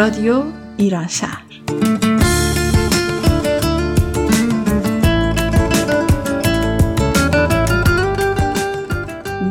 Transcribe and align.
رادیو 0.00 0.42
ایران 0.76 1.06
شهر. 1.06 1.42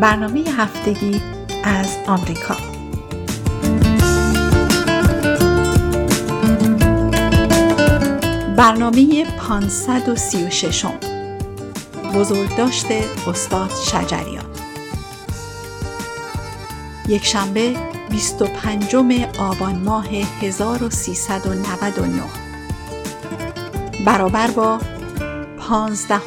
برنامه 0.02 0.44
هفتگی 0.58 1.22
از 1.64 1.98
آمریکا. 2.08 2.56
برنامه 8.58 9.26
536 9.26 10.86
بزرگ 12.16 12.56
داشته 12.58 13.04
استاد 13.28 13.72
شجریان. 13.86 14.46
یک 17.08 17.26
شنبه 17.26 17.89
25 18.10 18.96
آبان 19.40 19.76
ماه 19.76 20.08
1399 20.42 22.24
برابر 24.06 24.52
با 24.52 24.80
15 25.70 26.20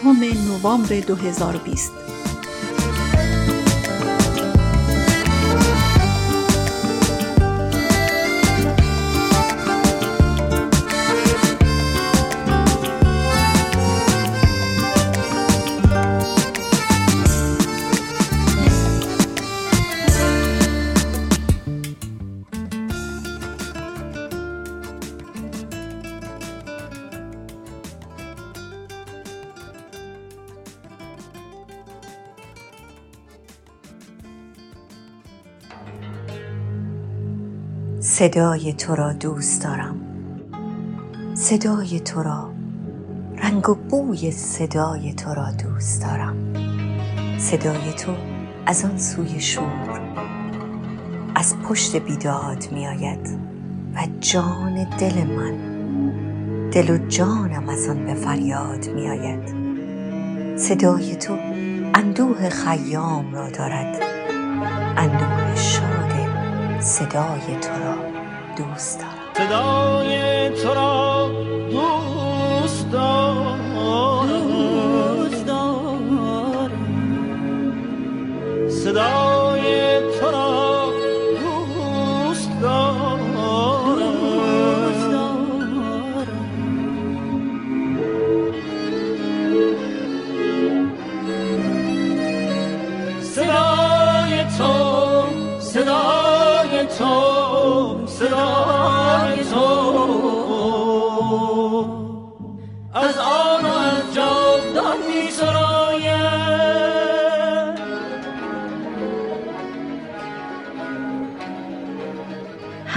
نوامبر 0.48 1.00
2020 1.00 2.02
صدای 38.23 38.73
تو 38.73 38.95
را 38.95 39.12
دوست 39.12 39.65
دارم. 39.65 40.01
صدای 41.34 42.01
تو 42.01 42.23
را 42.23 42.51
رنگ 43.37 43.68
و 43.68 43.74
بوی 43.74 44.30
صدای 44.30 45.12
تو 45.12 45.34
را 45.34 45.51
دوست 45.51 46.02
دارم. 46.02 46.37
صدای 47.38 47.92
تو 47.98 48.12
از 48.66 48.84
آن 48.84 48.98
سوی 48.98 49.40
شور 49.40 50.01
از 51.34 51.56
پشت 51.59 51.96
بیداد 51.96 52.68
می 52.73 52.87
آید 52.87 53.38
و 53.95 54.06
جان 54.20 54.84
دل 54.98 55.24
من 55.24 55.57
دل 56.70 56.90
و 56.90 56.98
جانم 57.09 57.68
از 57.68 57.88
آن 57.88 58.07
به 58.07 58.14
فریاد 58.14 58.88
می 58.88 59.09
آید 59.09 59.54
صدای 60.59 61.16
تو 61.16 61.36
اندوه 61.95 62.48
خیام 62.48 63.34
را 63.34 63.51
دارد. 63.51 64.03
اندوه 64.97 65.54
شاد 65.54 66.03
صدای 66.82 67.56
تو 67.60 67.84
را 67.84 68.12
دوست 68.56 68.98
دارم. 69.00 69.48
صدای 69.48 70.50
تو 70.50 70.75
را 70.75 70.91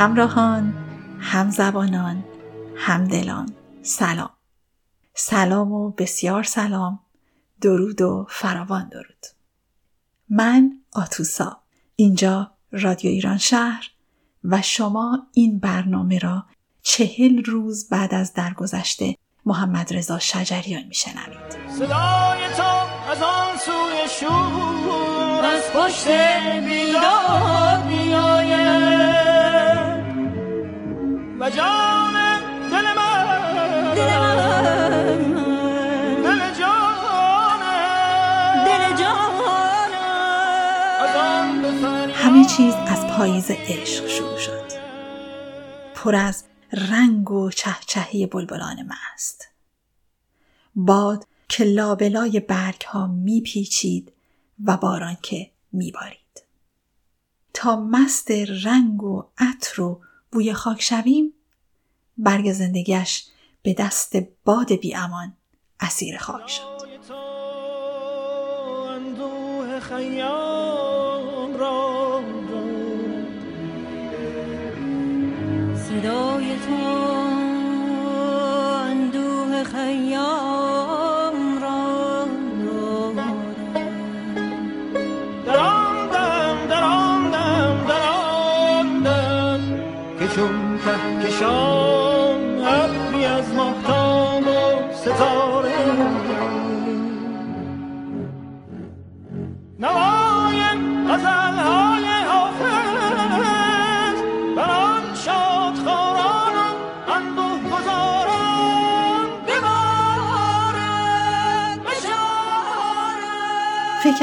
همراهان، 0.05 0.73
همزبانان، 1.19 2.23
همدلان، 2.75 3.53
سلام. 3.81 4.29
سلام 5.13 5.71
و 5.71 5.91
بسیار 5.91 6.43
سلام، 6.43 6.99
درود 7.61 8.01
و 8.01 8.27
فراوان 8.29 8.89
درود. 8.89 9.25
من 10.29 10.71
آتوسا، 10.93 11.57
اینجا 11.95 12.51
رادیو 12.71 13.11
ایران 13.11 13.37
شهر 13.37 13.91
و 14.43 14.61
شما 14.61 15.27
این 15.33 15.59
برنامه 15.59 16.19
را 16.19 16.45
چهل 16.81 17.43
روز 17.43 17.89
بعد 17.89 18.13
از 18.13 18.33
درگذشته 18.33 19.15
محمد 19.45 19.93
رضا 19.93 20.19
شجریان 20.19 20.83
میشنوید. 20.83 21.51
صدای 21.79 22.53
تو 22.57 22.63
از 23.11 23.21
آن 23.21 23.57
سوی 23.57 24.09
شور 24.19 25.45
از 25.45 25.63
پشت 25.73 26.07
بیداد 26.67 27.85
می 27.85 28.13
آید 28.13 29.14
و 31.39 31.49
جان 31.49 32.39
دل 32.71 32.93
من 32.95 33.93
دل 33.95 34.09
فریاد 41.05 42.13
همه 42.13 42.45
چیز 42.45 42.73
از 42.73 43.07
پاییز 43.07 43.51
عشق 43.51 44.07
شروع 44.07 44.37
شد. 44.37 44.71
پر 45.95 46.15
از 46.15 46.43
رنگ 46.71 47.31
و 47.31 47.51
چهچهی 47.51 48.25
بلبلان 48.25 48.89
مست. 48.89 49.47
باد 50.75 51.27
که 51.49 51.63
لابلای 51.63 52.39
برگ 52.39 52.81
ها 52.81 53.07
می 53.07 53.41
پیچید 53.41 54.13
و 54.65 54.77
باران 54.77 55.17
که 55.21 55.51
می 55.71 55.91
بارید. 55.91 56.43
تا 57.53 57.75
مست 57.75 58.31
رنگ 58.65 59.03
و 59.03 59.23
عطر 59.37 59.81
و 59.81 60.01
بوی 60.35 60.53
خاک 60.53 60.81
شویم 60.81 61.33
برگ 62.17 62.51
زندگیش 62.51 63.25
به 63.61 63.73
دست 63.73 64.17
باد 64.45 64.73
بی 64.73 64.95
امان 64.95 65.33
اسیر 65.79 66.17
خاک 66.17 66.49
شد. 66.49 66.85
صدای 75.75 76.54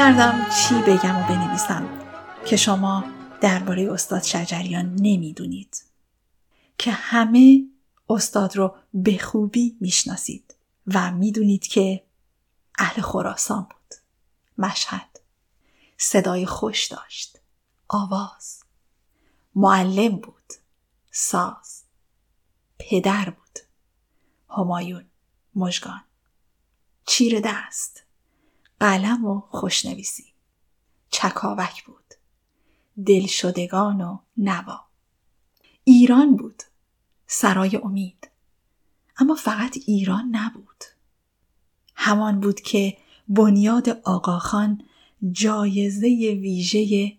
کردم 0.02 0.46
چی 0.50 0.74
بگم 0.74 1.16
و 1.16 1.22
بنویسم 1.22 1.88
که 2.46 2.56
شما 2.56 3.04
درباره 3.40 3.92
استاد 3.92 4.22
شجریان 4.22 4.94
نمی‌دونید. 4.94 5.84
که 6.78 6.92
همه 6.92 7.64
استاد 8.08 8.56
رو 8.56 8.76
به 8.94 9.18
خوبی 9.18 9.76
می‌شناسید 9.80 10.54
و 10.86 11.10
می‌دونید 11.12 11.66
که 11.66 12.04
اهل 12.78 13.02
خراسان 13.02 13.62
بود. 13.62 13.94
مشهد. 14.58 15.20
صدای 15.96 16.46
خوش 16.46 16.86
داشت. 16.86 17.38
آواز. 17.88 18.62
معلم 19.54 20.16
بود. 20.16 20.52
ساز. 21.10 21.82
پدر 22.78 23.30
بود. 23.30 23.58
همایون. 24.50 25.04
مژگان. 25.54 26.02
چیر 27.06 27.40
دست. 27.44 28.02
قلم 28.82 29.24
و 29.24 29.40
خوشنویسی. 29.40 30.24
چکاوک 31.10 31.84
بود. 31.84 32.14
دلشدگان 33.06 34.00
و 34.00 34.18
نوا. 34.36 34.80
ایران 35.84 36.36
بود. 36.36 36.62
سرای 37.26 37.76
امید. 37.76 38.28
اما 39.18 39.34
فقط 39.34 39.78
ایران 39.86 40.28
نبود. 40.32 40.84
همان 41.94 42.40
بود 42.40 42.60
که 42.60 42.96
بنیاد 43.28 43.88
آقاخان 43.88 44.82
جایزه 45.32 46.06
ویژه 46.40 47.12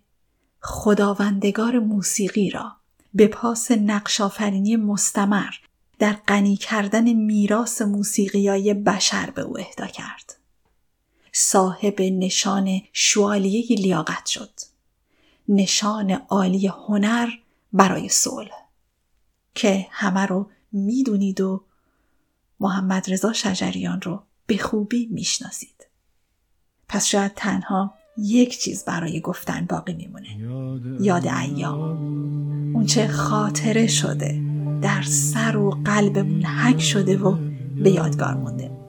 خداوندگار 0.59 1.79
موسیقی 1.79 2.49
را 2.49 2.75
به 3.13 3.27
پاس 3.27 3.71
نقشافرینی 3.71 4.75
مستمر 4.75 5.53
در 5.99 6.13
غنی 6.13 6.57
کردن 6.57 7.13
میراث 7.13 7.81
موسیقیای 7.81 8.73
بشر 8.73 9.29
به 9.29 9.41
او 9.41 9.59
اهدا 9.59 9.87
کرد. 9.87 10.42
صاحب 11.35 12.01
نشان 12.01 12.81
شوالیه 12.93 13.77
لیاقت 13.77 14.25
شد. 14.25 14.59
نشان 15.49 16.11
عالی 16.11 16.67
هنر 16.67 17.29
برای 17.73 18.09
صلح 18.09 18.51
که 19.55 19.87
همه 19.91 20.25
رو 20.25 20.49
می‌دونید 20.71 21.41
و 21.41 21.63
محمد 22.59 23.11
رضا 23.11 23.33
شجریان 23.33 24.01
رو 24.01 24.23
به 24.47 24.57
خوبی 24.57 25.05
می‌شناسید. 25.11 25.87
پس 26.89 27.05
شاید 27.05 27.33
تنها 27.35 27.93
یک 28.17 28.59
چیز 28.59 28.85
برای 28.85 29.21
گفتن 29.21 29.65
باقی 29.65 29.93
میمونه 29.93 30.37
یاد 31.01 31.27
ایام 31.27 32.75
اونچه 32.75 33.07
خاطره 33.07 33.87
شده 33.87 34.41
در 34.81 35.01
سر 35.01 35.57
و 35.57 35.69
قلبمون 35.85 36.45
حک 36.45 36.81
شده 36.81 37.17
و 37.17 37.37
به 37.83 37.91
یادگار 37.91 38.33
مونده 38.33 38.82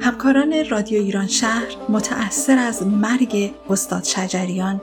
همکاران 0.00 0.64
رادیو 0.70 1.02
ایران 1.02 1.26
شهر 1.26 1.76
متأثر 1.88 2.58
از 2.58 2.86
مرگ 2.86 3.54
استاد 3.70 4.04
شجریان 4.04 4.80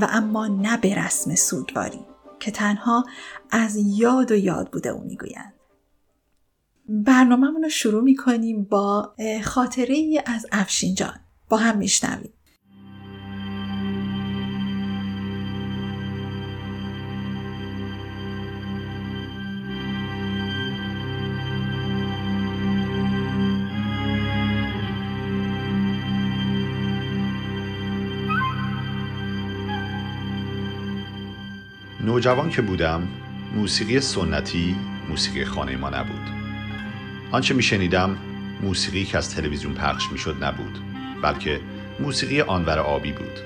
و 0.00 0.08
اما 0.10 0.46
نه 0.46 0.76
به 0.76 0.94
رسم 0.94 1.34
سوگواری 1.34 2.00
که 2.40 2.50
تنها 2.50 3.04
از 3.50 3.76
یاد 3.76 4.30
و 4.30 4.34
یاد 4.34 4.70
بوده 4.70 4.88
او 4.88 5.00
می‌گویند. 5.04 5.55
برنامهمون 6.88 7.62
رو 7.62 7.68
شروع 7.68 8.02
می‌کنیم 8.02 8.64
با 8.64 9.14
خاطره 9.44 9.94
ای 9.94 10.22
از 10.26 10.46
افشین 10.52 10.94
جان 10.94 11.20
با 11.48 11.56
هم 11.56 11.78
میشنویم. 11.78 12.32
نوجوان 32.00 32.50
که 32.50 32.62
بودم 32.62 33.08
موسیقی 33.56 34.00
سنتی 34.00 34.76
موسیقی 35.08 35.44
خانه 35.44 35.76
ما 35.76 35.90
نبود. 35.90 36.35
آنچه 37.32 37.54
میشنیدم 37.54 38.16
موسیقی 38.62 39.04
که 39.04 39.18
از 39.18 39.34
تلویزیون 39.34 39.74
پخش 39.74 40.12
می‌شد 40.12 40.44
نبود 40.44 40.78
بلکه 41.22 41.60
موسیقی 42.00 42.40
آنور 42.40 42.78
آبی 42.78 43.12
بود 43.12 43.38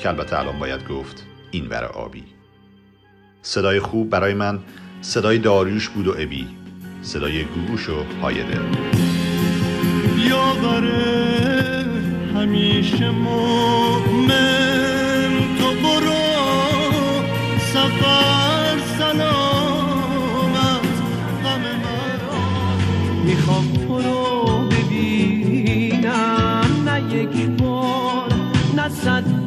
که 0.00 0.08
البته 0.08 0.38
الان 0.38 0.58
باید 0.58 0.88
گفت 0.88 1.26
اینور 1.50 1.84
آبی. 1.84 2.24
صدای 3.42 3.80
خوب 3.80 4.10
برای 4.10 4.34
من 4.34 4.58
صدای 5.00 5.38
داریوش 5.38 5.88
بود 5.88 6.06
و 6.06 6.14
ابی 6.18 6.48
صدای 7.02 7.44
گوگوش 7.44 7.88
و 7.88 8.04
هایده. 8.22 8.60
یاوره 10.28 11.84
همیشه 12.34 13.10
مؤمن 13.10 14.67
رو 24.02 24.46
ببینم 24.68 26.04
نه 26.84 27.14
یک 27.14 27.46
بار 27.62 28.32
نه 28.76 28.88
صد 28.88 29.37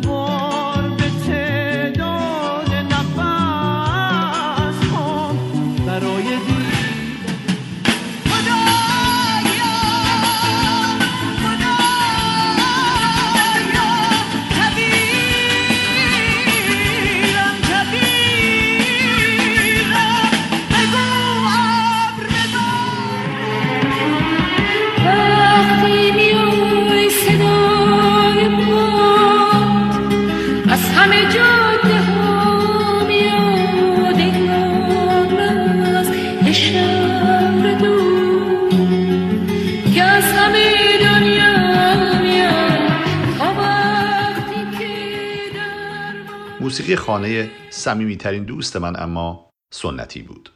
موسیقی 46.71 46.95
خانه 46.95 47.51
صمیمیترین 47.69 48.43
دوست 48.43 48.77
من 48.77 48.99
اما 48.99 49.49
سنتی 49.73 50.21
بود. 50.21 50.49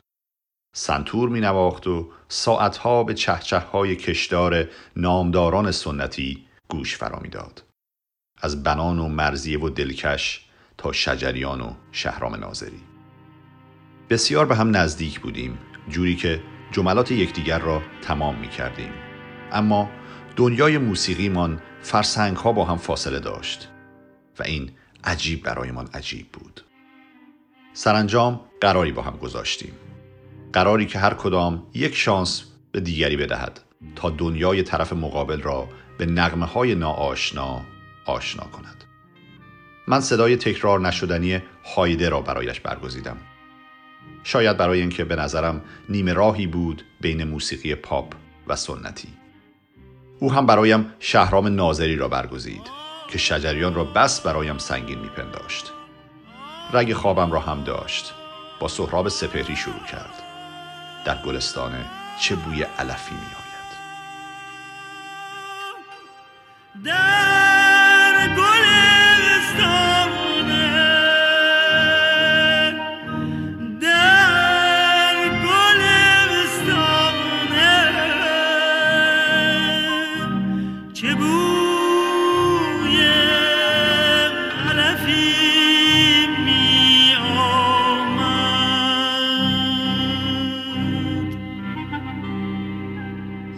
سنتور 0.75 1.29
می 1.29 1.39
نواخت 1.39 1.87
و 1.87 2.09
ساعتها 2.27 3.03
به 3.03 3.13
چهچه 3.13 3.57
های 3.57 3.95
کشدار 3.95 4.69
نامداران 4.95 5.71
سنتی 5.71 6.45
گوش 6.69 6.97
فرا 6.97 7.19
می 7.19 7.29
داد. 7.29 7.63
از 8.41 8.63
بنان 8.63 8.99
و 8.99 9.07
مرزیه 9.07 9.59
و 9.59 9.69
دلکش 9.69 10.45
تا 10.77 10.91
شجریان 10.91 11.61
و 11.61 11.73
شهرام 11.91 12.35
ناظری. 12.35 12.81
بسیار 14.09 14.45
به 14.45 14.55
هم 14.55 14.77
نزدیک 14.77 15.19
بودیم 15.19 15.57
جوری 15.89 16.15
که 16.15 16.41
جملات 16.71 17.11
یکدیگر 17.11 17.59
را 17.59 17.81
تمام 18.01 18.35
می 18.35 18.49
کردیم 18.49 18.93
اما 19.51 19.89
دنیای 20.35 20.77
موسیقیمان 20.77 21.61
فرسنگ 21.81 22.37
ها 22.37 22.51
با 22.51 22.65
هم 22.65 22.77
فاصله 22.77 23.19
داشت 23.19 23.69
و 24.39 24.43
این 24.43 24.71
عجیب 25.05 25.43
برایمان 25.43 25.89
عجیب 25.93 26.27
بود. 26.31 26.61
سرانجام 27.73 28.41
قراری 28.61 28.91
با 28.91 29.01
هم 29.01 29.17
گذاشتیم. 29.17 29.73
قراری 30.53 30.85
که 30.85 30.99
هر 30.99 31.13
کدام 31.13 31.63
یک 31.73 31.95
شانس 31.95 32.43
به 32.71 32.79
دیگری 32.79 33.17
بدهد 33.17 33.59
تا 33.95 34.09
دنیای 34.09 34.63
طرف 34.63 34.93
مقابل 34.93 35.41
را 35.41 35.69
به 35.97 36.05
نغمه 36.05 36.45
های 36.45 36.75
ناآشنا 36.75 37.61
آشنا 38.05 38.43
کند. 38.43 38.83
من 39.87 40.01
صدای 40.01 40.35
تکرار 40.35 40.79
نشدنی 40.79 41.39
هایده 41.75 42.09
را 42.09 42.21
برایش 42.21 42.59
برگزیدم. 42.59 43.17
شاید 44.23 44.57
برای 44.57 44.79
اینکه 44.81 45.05
به 45.05 45.15
نظرم 45.15 45.61
نیمه 45.89 46.13
راهی 46.13 46.47
بود 46.47 46.83
بین 47.01 47.23
موسیقی 47.23 47.75
پاپ 47.75 48.13
و 48.47 48.55
سنتی. 48.55 49.07
او 50.19 50.33
هم 50.33 50.45
برایم 50.45 50.93
شهرام 50.99 51.47
ناظری 51.47 51.95
را 51.95 52.07
برگزید. 52.07 52.84
که 53.07 53.17
شجریان 53.17 53.73
را 53.73 53.83
بس 53.83 54.21
برایم 54.21 54.57
سنگین 54.57 54.99
میپنداشت. 54.99 55.71
رگ 56.73 56.93
خوابم 56.93 57.31
را 57.31 57.39
هم 57.39 57.63
داشت. 57.63 58.13
با 58.59 58.67
سهراب 58.67 59.09
سپهری 59.09 59.55
شروع 59.55 59.83
کرد. 59.91 60.23
در 61.05 61.21
گلستان 61.21 61.85
چه 62.19 62.35
بوی 62.35 62.63
علفی 62.63 63.15
می 63.15 63.35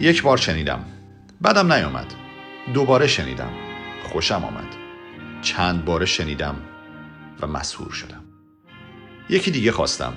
یک 0.00 0.22
بار 0.22 0.36
شنیدم. 0.36 0.84
بعدم 1.40 1.72
نیامد. 1.72 2.14
دوباره 2.74 3.06
شنیدم. 3.06 3.50
خوشم 4.02 4.44
آمد. 4.44 4.76
چند 5.42 5.84
باره 5.84 6.06
شنیدم 6.06 6.56
و 7.40 7.46
مسهور 7.46 7.90
شدم. 7.90 8.24
یکی 9.28 9.50
دیگه 9.50 9.72
خواستم 9.72 10.12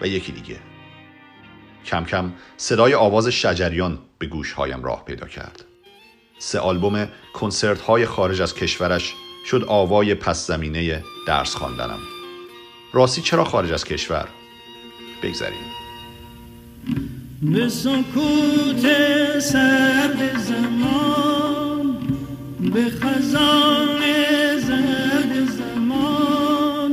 و 0.00 0.06
یکی 0.06 0.32
دیگه. 0.32 0.56
کم 1.84 2.04
کم 2.04 2.32
صدای 2.56 2.94
آواز 2.94 3.28
شجریان 3.28 3.98
به 4.18 4.26
گوشهایم 4.26 4.82
راه 4.82 5.04
پیدا 5.04 5.26
کرد. 5.26 5.64
سه 6.38 6.58
آلبوم 6.58 7.08
کنسرت 7.34 7.80
های 7.80 8.06
خارج 8.06 8.42
از 8.42 8.54
کشورش 8.54 9.14
شد 9.46 9.64
آوای 9.68 10.14
پس 10.14 10.46
زمینه 10.46 11.04
درس 11.26 11.54
خواندنم. 11.54 12.00
راستی 12.92 13.22
چرا 13.22 13.44
خارج 13.44 13.72
از 13.72 13.84
کشور؟ 13.84 14.28
بگذریم 15.22 15.83
به 17.44 17.68
سکوت 17.68 18.86
سرد 19.38 20.38
زمان 20.38 21.96
به 22.74 22.84
خزان 22.90 24.00
زرد 24.58 25.48
زمان. 25.50 26.92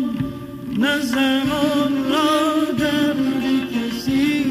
نه 0.78 1.00
زمان 1.00 2.10
را 2.10 2.72
درد 2.80 3.44
کسی 3.74 4.46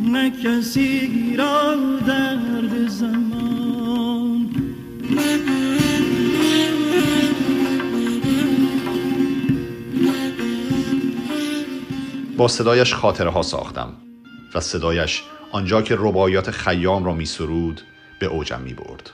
نه 0.00 0.30
کسی 0.30 1.36
را 1.36 1.74
درد 2.06 2.88
زمان. 2.88 4.50
با 12.36 12.48
صدایش 12.48 12.94
خاطره 12.94 13.30
ها 13.30 13.42
ساختم. 13.42 14.09
و 14.54 14.60
صدایش 14.60 15.22
آنجا 15.52 15.82
که 15.82 15.96
رباعیات 15.98 16.50
خیام 16.50 17.04
را 17.04 17.14
می 17.14 17.26
سرود 17.26 17.80
به 18.18 18.26
اوجم 18.26 18.60
می 18.60 18.74
برد 18.74 19.10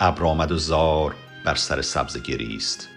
ابر 0.00 0.22
و 0.22 0.56
زار 0.56 1.14
بر 1.44 1.54
سر 1.54 1.82
سبز 1.82 2.22
گریست. 2.22 2.88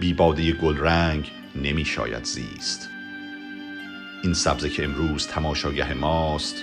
بی 0.00 0.14
باده 0.14 0.52
گل 0.52 0.78
رنگ 0.78 1.30
نمی 1.54 1.84
شاید 1.84 2.24
زیست. 2.24 2.88
این 4.22 4.34
سبزه 4.34 4.70
که 4.70 4.84
امروز 4.84 5.26
تماشاگه 5.26 5.94
ماست 5.94 6.56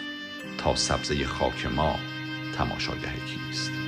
تا 0.57 0.75
سبزه 0.75 1.25
خاک 1.25 1.65
ما 1.65 1.95
تماشاگه 2.57 3.13
کیست؟ 3.27 3.80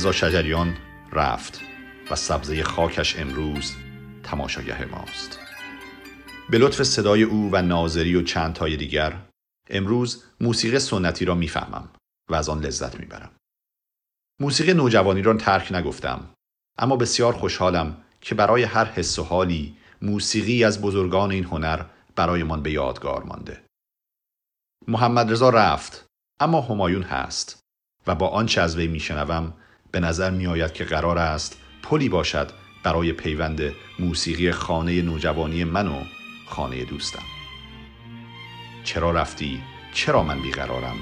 رضا 0.00 0.12
شجریان 0.12 0.76
رفت 1.12 1.60
و 2.10 2.16
سبزه 2.16 2.62
خاکش 2.62 3.18
امروز 3.18 3.72
تماشاگه 4.22 4.84
ماست. 4.84 5.38
به 6.50 6.58
لطف 6.58 6.82
صدای 6.82 7.22
او 7.22 7.50
و 7.52 7.62
ناظری 7.62 8.16
و 8.16 8.22
چند 8.22 8.54
تای 8.54 8.76
دیگر 8.76 9.22
امروز 9.70 10.24
موسیقی 10.40 10.78
سنتی 10.78 11.24
را 11.24 11.34
می‌فهمم 11.34 11.88
و 12.30 12.34
از 12.34 12.48
آن 12.48 12.60
لذت 12.60 13.00
می‌برم. 13.00 13.30
موسیقی 14.40 14.74
نوجوانی 14.74 15.22
را 15.22 15.34
ترک 15.34 15.72
نگفتم 15.72 16.34
اما 16.78 16.96
بسیار 16.96 17.32
خوشحالم 17.32 18.02
که 18.20 18.34
برای 18.34 18.62
هر 18.62 18.84
حس 18.84 19.18
و 19.18 19.24
حالی 19.24 19.76
موسیقی 20.02 20.64
از 20.64 20.82
بزرگان 20.82 21.30
این 21.30 21.44
هنر 21.44 21.84
برایمان 22.16 22.62
به 22.62 22.70
یادگار 22.70 23.22
مانده. 23.22 23.64
محمد 24.88 25.32
رضا 25.32 25.50
رفت 25.50 26.06
اما 26.40 26.60
همایون 26.60 27.02
هست 27.02 27.60
و 28.06 28.14
با 28.14 28.28
آنچه 28.28 28.60
از 28.60 28.76
وی 28.76 28.86
میشنوم 28.86 29.54
به 29.92 30.00
نظر 30.00 30.30
میآید 30.30 30.72
که 30.72 30.84
قرار 30.84 31.18
است 31.18 31.60
پلی 31.82 32.08
باشد 32.08 32.50
برای 32.82 33.12
پیوند 33.12 33.62
موسیقی 33.98 34.52
خانه 34.52 35.02
نوجوانی 35.02 35.64
من 35.64 35.88
و 35.88 36.04
خانه 36.46 36.84
دوستم. 36.84 37.22
چرا 38.84 39.10
رفتی؟ 39.10 39.60
چرا 39.94 40.22
من 40.22 40.42
بیقرارم؟ 40.42 40.96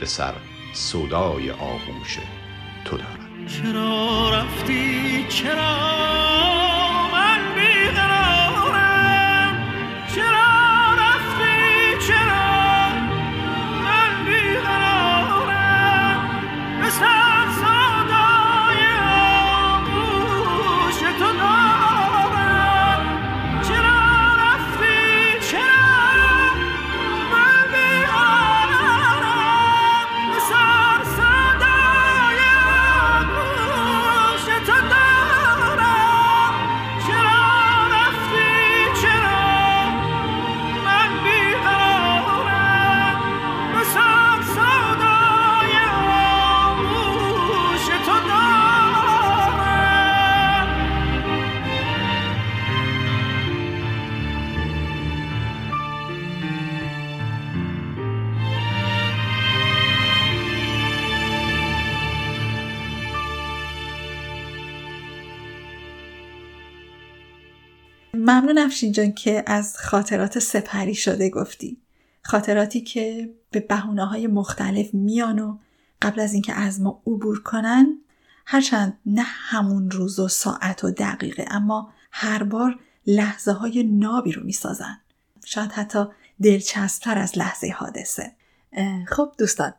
به 0.00 0.06
سر 0.06 0.32
سودای 0.72 1.50
آغوش 1.50 2.18
تو 2.84 2.96
دارم. 2.96 3.46
چرا 3.46 4.30
رفتی؟ 4.30 5.26
چرا 5.28 6.49
ممنون 68.20 68.58
افشین 68.58 68.92
جان 68.92 69.12
که 69.12 69.44
از 69.46 69.76
خاطرات 69.78 70.38
سپری 70.38 70.94
شده 70.94 71.30
گفتی. 71.30 71.80
خاطراتی 72.22 72.80
که 72.80 73.34
به 73.50 73.60
بهونه 73.60 74.06
های 74.06 74.26
مختلف 74.26 74.94
میان 74.94 75.38
و 75.38 75.58
قبل 76.02 76.20
از 76.20 76.32
اینکه 76.32 76.52
از 76.52 76.80
ما 76.80 77.02
عبور 77.06 77.42
کنن 77.42 77.98
هرچند 78.46 78.98
نه 79.06 79.22
همون 79.22 79.90
روز 79.90 80.18
و 80.18 80.28
ساعت 80.28 80.84
و 80.84 80.90
دقیقه 80.90 81.46
اما 81.50 81.92
هر 82.12 82.42
بار 82.42 82.78
لحظه 83.06 83.52
های 83.52 83.82
نابی 83.82 84.32
رو 84.32 84.44
می‌سازن. 84.44 85.00
شاید 85.44 85.72
حتی 85.72 86.04
دلچسبتر 86.42 87.18
از 87.18 87.38
لحظه 87.38 87.74
حادثه. 87.76 88.32
خب 89.08 89.32
دوستان 89.38 89.72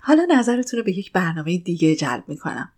حالا 0.00 0.26
نظرتون 0.30 0.78
رو 0.78 0.84
به 0.84 0.98
یک 0.98 1.12
برنامه 1.12 1.58
دیگه 1.58 1.96
جلب 1.96 2.24
می‌کنم. 2.28 2.72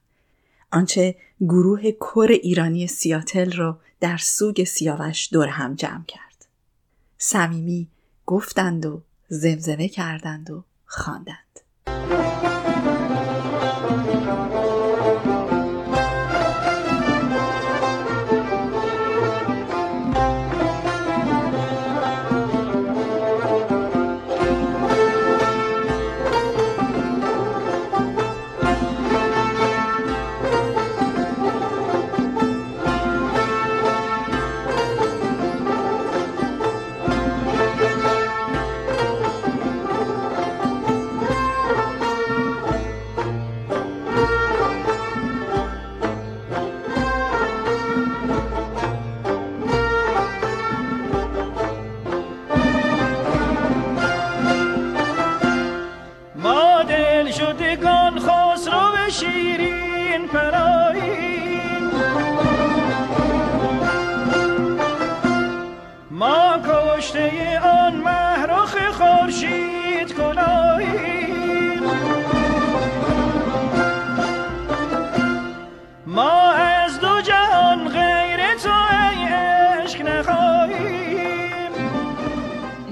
آنچه 0.70 1.14
گروه 1.40 1.90
کور 1.90 2.28
ایرانی 2.28 2.86
سیاتل 2.86 3.52
رو 3.52 3.76
در 4.00 4.16
سوگ 4.16 4.64
سیاوش 4.64 5.28
دور 5.32 5.46
هم 5.48 5.74
جمع 5.74 6.04
کرد. 6.04 6.46
صمیمی 7.18 7.88
گفتند 8.26 8.86
و 8.86 9.02
زمزمه 9.28 9.88
کردند 9.88 10.50
و 10.50 10.64
خواندند. 10.86 11.60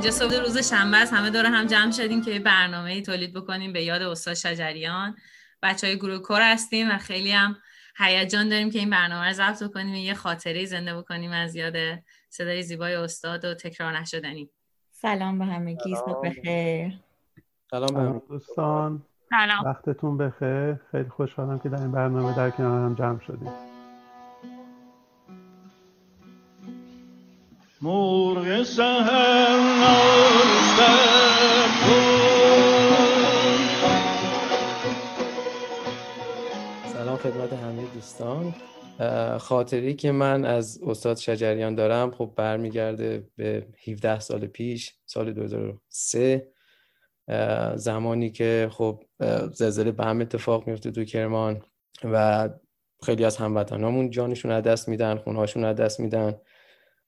اینجا 0.07 0.19
صبح 0.19 0.35
روز 0.35 0.59
شنبه 0.59 0.97
است. 0.97 1.13
همه 1.13 1.31
دور 1.31 1.47
هم 1.47 1.67
جمع 1.67 1.91
شدیم 1.91 2.23
که 2.23 2.31
یه 2.31 2.39
برنامه 2.39 2.91
ای 2.91 3.03
تولید 3.03 3.35
بکنیم 3.35 3.73
به 3.73 3.83
یاد 3.83 4.03
استاد 4.03 4.35
شجریان. 4.35 5.17
بچه 5.63 5.87
های 5.87 5.97
گروه 5.97 6.19
کور 6.19 6.53
هستیم 6.53 6.91
و 6.91 6.99
خیلی 6.99 7.33
هم 7.33 7.57
هیجان 7.99 8.49
داریم 8.49 8.71
که 8.71 8.79
این 8.79 8.91
برنامه 8.91 9.27
رو 9.27 9.33
ضبط 9.33 9.73
کنیم 9.73 9.95
یه 9.95 10.15
خاطره 10.15 10.65
زنده 10.65 10.97
بکنیم 10.97 11.31
از 11.31 11.55
یاد 11.55 11.75
صدای 12.29 12.63
زیبای 12.63 12.95
استاد 12.95 13.45
و 13.45 13.55
تکرار 13.55 13.99
نشدنی. 13.99 14.51
سلام 14.91 15.39
به 15.39 15.45
همگی 15.45 15.95
صبح 15.95 16.29
بخیر. 16.29 16.93
سلام 17.71 17.95
به 17.95 18.01
همه. 18.01 18.23
دوستان. 18.29 19.03
سلام. 19.31 19.65
وقتتون 19.65 20.19
بخیر. 20.19 20.75
خیلی 20.91 21.09
خوشحالم 21.09 21.59
که 21.59 21.69
در 21.69 21.81
این 21.81 21.93
برنامه 21.93 22.37
در 22.37 22.51
کنار 22.51 22.85
هم 22.85 22.95
جمع 22.95 23.21
شدیم. 23.27 23.76
مرغ 27.83 28.63
سهر 28.63 29.57
سلام 36.93 37.17
خدمت 37.17 37.53
همه 37.53 37.83
دوستان. 37.95 38.55
خاطری 39.39 39.95
که 39.95 40.13
من 40.13 40.45
از 40.45 40.81
استاد 40.83 41.17
شجریان 41.17 41.75
دارم 41.75 42.11
خب 42.11 42.33
برمیگرده 42.37 43.29
به 43.37 43.67
17 43.89 44.21
سال 44.21 44.47
پیش 44.47 44.95
سال 45.07 45.33
2003 45.33 46.49
اه، 47.29 47.77
زمانی 47.77 48.31
که 48.31 48.69
خب 48.73 49.03
زلزله 49.53 49.93
به 49.93 50.05
هم 50.05 50.21
اتفاق 50.21 50.67
میفته 50.67 50.91
تو 50.91 51.05
کرمان 51.05 51.63
و 52.05 52.49
خیلی 53.03 53.25
از 53.25 53.37
هموطنامون 53.37 54.11
جانشون 54.11 54.51
از 54.51 54.65
دست 54.65 54.89
میدن 54.89 55.17
خونهاشون 55.17 55.65
از 55.65 55.77
دست 55.77 56.01
میدن. 56.01 56.35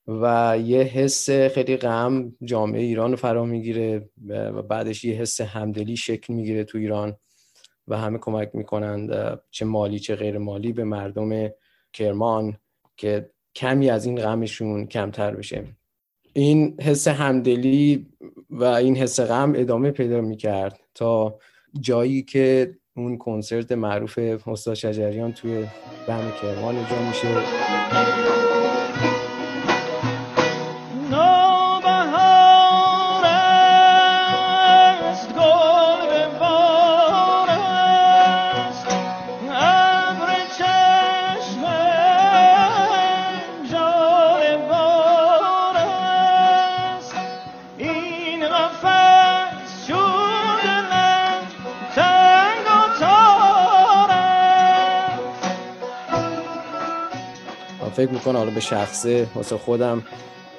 و 0.08 0.56
یه 0.64 0.82
حس 0.82 1.30
خیلی 1.30 1.76
غم 1.76 2.32
جامعه 2.44 2.82
ایران 2.82 3.10
رو 3.10 3.16
فرا 3.16 3.44
می‌گیره 3.44 4.08
و 4.26 4.62
بعدش 4.62 5.04
یه 5.04 5.14
حس 5.14 5.40
همدلی 5.40 5.96
شکل 5.96 6.34
می‌گیره 6.34 6.64
تو 6.64 6.78
ایران 6.78 7.16
و 7.88 7.98
همه 7.98 8.18
کمک 8.18 8.50
می‌کنند 8.54 9.38
چه 9.50 9.64
مالی 9.64 9.98
چه 9.98 10.16
غیر 10.16 10.38
مالی 10.38 10.72
به 10.72 10.84
مردم 10.84 11.50
کرمان 11.92 12.56
که 12.96 13.30
کمی 13.54 13.90
از 13.90 14.06
این 14.06 14.16
غمشون 14.16 14.86
کمتر 14.86 15.34
بشه. 15.34 15.64
این 16.32 16.80
حس 16.80 17.08
همدلی 17.08 18.06
و 18.50 18.64
این 18.64 18.96
حس 18.96 19.20
غم 19.20 19.52
ادامه 19.56 19.90
پیدا 19.90 20.20
می‌کرد 20.20 20.80
تا 20.94 21.38
جایی 21.80 22.22
که 22.22 22.74
اون 22.96 23.18
کنسرت 23.18 23.72
معروف 23.72 24.18
استاد 24.48 24.74
شجریان 24.74 25.32
توی 25.32 25.66
بم 26.08 26.32
کرمان 26.42 26.76
اجرا 26.76 27.08
میشه. 27.08 28.37
فکر 57.98 58.10
می‌کنم 58.10 58.36
حالا 58.36 58.50
به 58.50 58.60
شخصه 58.60 59.26
واسه 59.34 59.56
خودم 59.56 60.04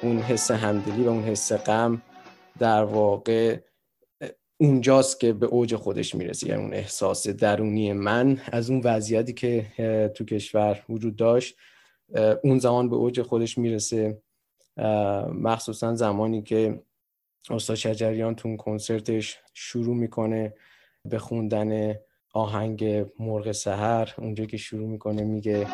اون 0.02 0.18
حس 0.18 0.50
همدلی 0.50 1.04
و 1.04 1.08
اون 1.08 1.24
حس 1.24 1.52
غم 1.52 2.02
در 2.58 2.84
واقع 2.84 3.58
اونجاست 4.60 5.20
که 5.20 5.32
به 5.32 5.46
اوج 5.46 5.76
خودش 5.76 6.14
می‌رسه. 6.14 6.48
یعنی 6.48 6.62
اون 6.62 6.74
احساس 6.74 7.28
درونی 7.28 7.92
من 7.92 8.40
از 8.52 8.70
اون 8.70 8.80
وضعیتی 8.84 9.32
که 9.32 9.66
تو 10.14 10.24
کشور 10.24 10.84
وجود 10.88 11.16
داشت 11.16 11.56
اون 12.44 12.58
زمان 12.58 12.88
به 12.88 12.96
اوج 12.96 13.22
خودش 13.22 13.58
می‌رسه. 13.58 14.22
مخصوصا 15.32 15.94
زمانی 15.94 16.42
که 16.42 16.82
استاد 17.50 17.76
شجریان 17.76 18.34
تو 18.34 18.48
اون 18.48 18.56
کنسرتش 18.56 19.38
شروع 19.54 19.96
می‌کنه 19.96 20.54
به 21.04 21.18
خوندن 21.18 21.94
آهنگ 22.32 23.06
مرغ 23.18 23.52
سحر. 23.52 24.14
اونجا 24.18 24.44
که 24.44 24.56
شروع 24.56 24.88
می‌کنه 24.88 25.24
میگه 25.24 25.66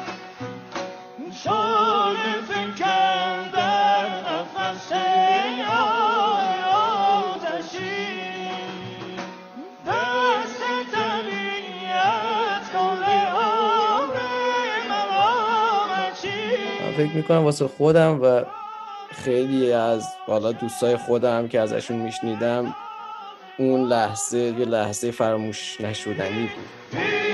فکر 16.97 17.17
می‌کنم 17.17 17.45
واسه 17.45 17.69
خودم 17.69 18.23
و 18.23 18.43
خیلی 19.11 19.73
از 19.73 20.09
حالا 20.27 20.53
دوستای 20.53 20.97
خودم 20.97 21.49
که 21.49 21.61
ازشون 21.61 21.97
میشنیدم 21.97 22.75
اون 23.59 23.89
لحظه 23.89 24.39
یه 24.39 24.65
لحظه 24.65 25.11
فراموش 25.11 25.81
نشدنی 25.81 26.51
بود. 26.57 27.26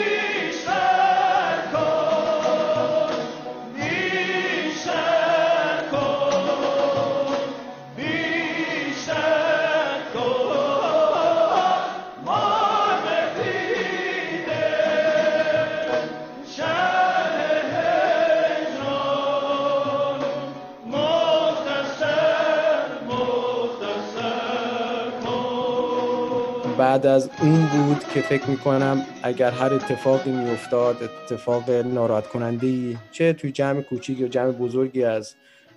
بعد 26.92 27.06
از 27.06 27.30
اون 27.40 27.66
بود 27.66 28.04
که 28.08 28.20
فکر 28.20 28.50
می‌کنم 28.50 29.02
اگر 29.22 29.50
هر 29.50 29.74
اتفاقی 29.74 30.30
میافتاد 30.30 31.02
اتفاق 31.02 31.70
ناراحت 31.70 32.26
کننده 32.26 32.66
ای 32.66 32.98
چه 33.12 33.32
توی 33.32 33.52
جمع 33.52 33.82
کوچیک 33.82 34.20
یا 34.20 34.28
جمع 34.28 34.52
بزرگی 34.52 35.04
از 35.04 35.34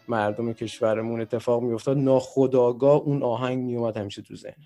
مردم 0.07 0.53
کشورمون 0.53 1.21
اتفاق 1.21 1.63
میافتاد 1.63 1.97
ناخداگاه 1.97 2.95
اون 2.95 3.23
آهنگ 3.23 3.57
میومد 3.63 3.97
همیشه 3.97 4.21
تو 4.21 4.35
ذهن 4.35 4.63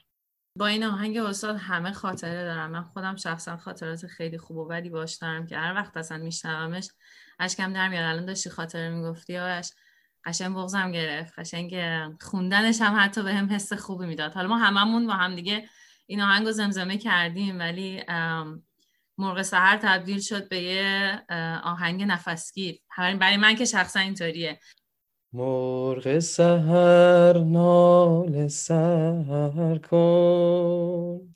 با 0.55 0.67
این 0.67 0.83
آهنگ 0.83 1.17
استاد 1.17 1.55
همه 1.55 1.91
خاطره 1.91 2.43
دارم. 2.43 2.71
من 2.71 2.83
خودم 2.83 3.15
شخصا 3.15 3.57
خاطرات 3.57 4.07
خیلی 4.07 4.37
خوب 4.37 4.57
و 4.57 4.65
بدی 4.65 4.89
باش 4.89 5.15
دارم 5.15 5.47
که 5.47 5.57
هر 5.57 5.73
وقت 5.73 5.97
اصلا 5.97 6.17
میشنومش 6.17 6.89
اشکم 7.39 7.73
در 7.73 7.89
میاد 7.89 8.03
الان 8.03 8.25
داشتی 8.25 8.49
خاطره 8.49 8.89
می‌گفتی 8.89 9.37
آرش 9.37 9.71
قشنگ 10.25 10.55
بغزم 10.55 10.91
گرفت. 10.91 11.39
قشنگ 11.39 11.75
خوندنش 12.21 12.81
هم 12.81 12.95
حتی 12.99 13.23
به 13.23 13.33
هم 13.33 13.49
حس 13.51 13.73
خوبی 13.73 14.05
می‌داد. 14.05 14.33
حالا 14.33 14.47
ما 14.47 14.57
هممون 14.57 15.07
با 15.07 15.13
هم 15.13 15.35
دیگه 15.35 15.69
این 16.09 16.21
آهنگ 16.21 16.45
رو 16.45 16.51
زمزمه 16.51 16.97
کردیم 16.97 17.59
ولی 17.59 18.03
مرغ 19.17 19.41
سحر 19.41 19.77
تبدیل 19.77 20.19
شد 20.19 20.49
به 20.49 20.61
یه 20.61 21.21
آهنگ 21.63 22.03
نفسگیر. 22.03 22.79
برای 22.87 23.17
برای 23.19 23.37
من 23.37 23.55
که 23.55 23.65
شخصا 23.65 23.99
اینطوریه. 23.99 24.59
مرغ 25.33 26.19
سهر 26.19 27.37
نال 27.37 28.47
سهر 28.47 29.77
کن. 29.77 31.35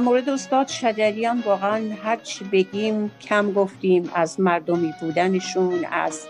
مورد 0.00 0.28
استاد 0.28 0.68
شجریان 0.68 1.40
واقعا 1.40 1.94
هر 2.02 2.16
چی 2.16 2.44
بگیم 2.44 3.10
کم 3.20 3.52
گفتیم 3.52 4.10
از 4.14 4.40
مردمی 4.40 4.94
بودنشون 5.00 5.84
از 5.84 6.26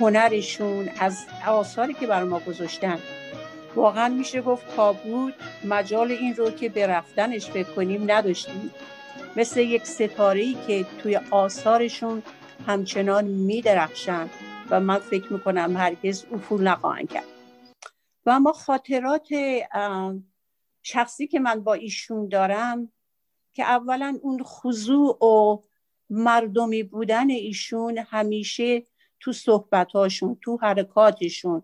هنرشون 0.00 0.88
از 1.00 1.18
آثاری 1.48 1.94
که 1.94 2.06
بر 2.06 2.24
ما 2.24 2.38
گذاشتن. 2.38 2.98
واقعا 3.74 4.08
میشه 4.08 4.42
گفت 4.42 4.76
تا 4.76 4.92
بود 4.92 5.34
مجال 5.64 6.12
این 6.12 6.34
رو 6.34 6.50
که 6.50 6.68
به 6.68 6.86
رفتنش 6.86 7.50
فکر 7.50 7.72
کنیم 7.72 8.10
نداشتیم. 8.10 8.70
مثل 9.36 9.60
یک 9.60 9.86
ستاره 9.86 10.40
ای 10.40 10.56
که 10.66 10.86
توی 11.02 11.20
آثارشون 11.30 12.22
همچنان 12.66 13.24
میدرخشن 13.24 14.28
و 14.70 14.80
من 14.80 14.98
فکر 14.98 15.32
می‌کنم 15.32 15.76
هرگز 15.76 16.24
افول 16.34 16.62
نخواهند 16.62 17.08
کرد. 17.08 17.24
و 18.26 18.30
اما 18.30 18.52
خاطرات 18.52 19.28
شخصی 20.82 21.26
که 21.26 21.40
من 21.40 21.64
با 21.64 21.74
ایشون 21.74 22.28
دارم 22.28 22.92
که 23.52 23.62
اولا 23.62 24.18
اون 24.22 24.42
خضوع 24.42 25.24
و 25.24 25.62
مردمی 26.10 26.82
بودن 26.82 27.30
ایشون 27.30 27.98
همیشه 27.98 28.82
تو 29.20 29.32
صحبتاشون 29.32 30.38
تو 30.42 30.58
حرکاتشون 30.62 31.62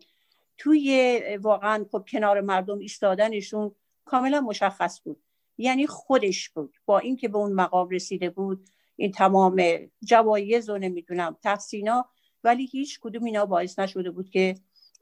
توی 0.59 1.20
واقعا 1.42 1.87
خب 1.92 2.05
کنار 2.11 2.40
مردم 2.40 2.79
ایستادنشون 2.79 3.74
کاملا 4.05 4.40
مشخص 4.40 5.00
بود. 5.05 5.22
یعنی 5.59 5.87
خودش 5.87 6.48
بود. 6.48 6.76
با 6.87 6.98
اینکه 6.98 7.29
به 7.29 7.38
اون 7.38 7.52
مقام 7.52 7.88
رسیده 7.88 8.31
بود 8.31 8.68
این 8.96 9.12
تمام 9.12 9.62
جوایز 10.02 10.68
و 10.70 10.79
نمی‌دونم 10.79 11.37
تحسینا 11.42 12.09
ولی 12.44 12.66
هیچ 12.66 13.00
کدوم 13.00 13.24
اینا 13.24 13.46
باعث 13.46 13.79
نشده 13.79 14.11
بود 14.11 14.31
که 14.31 14.55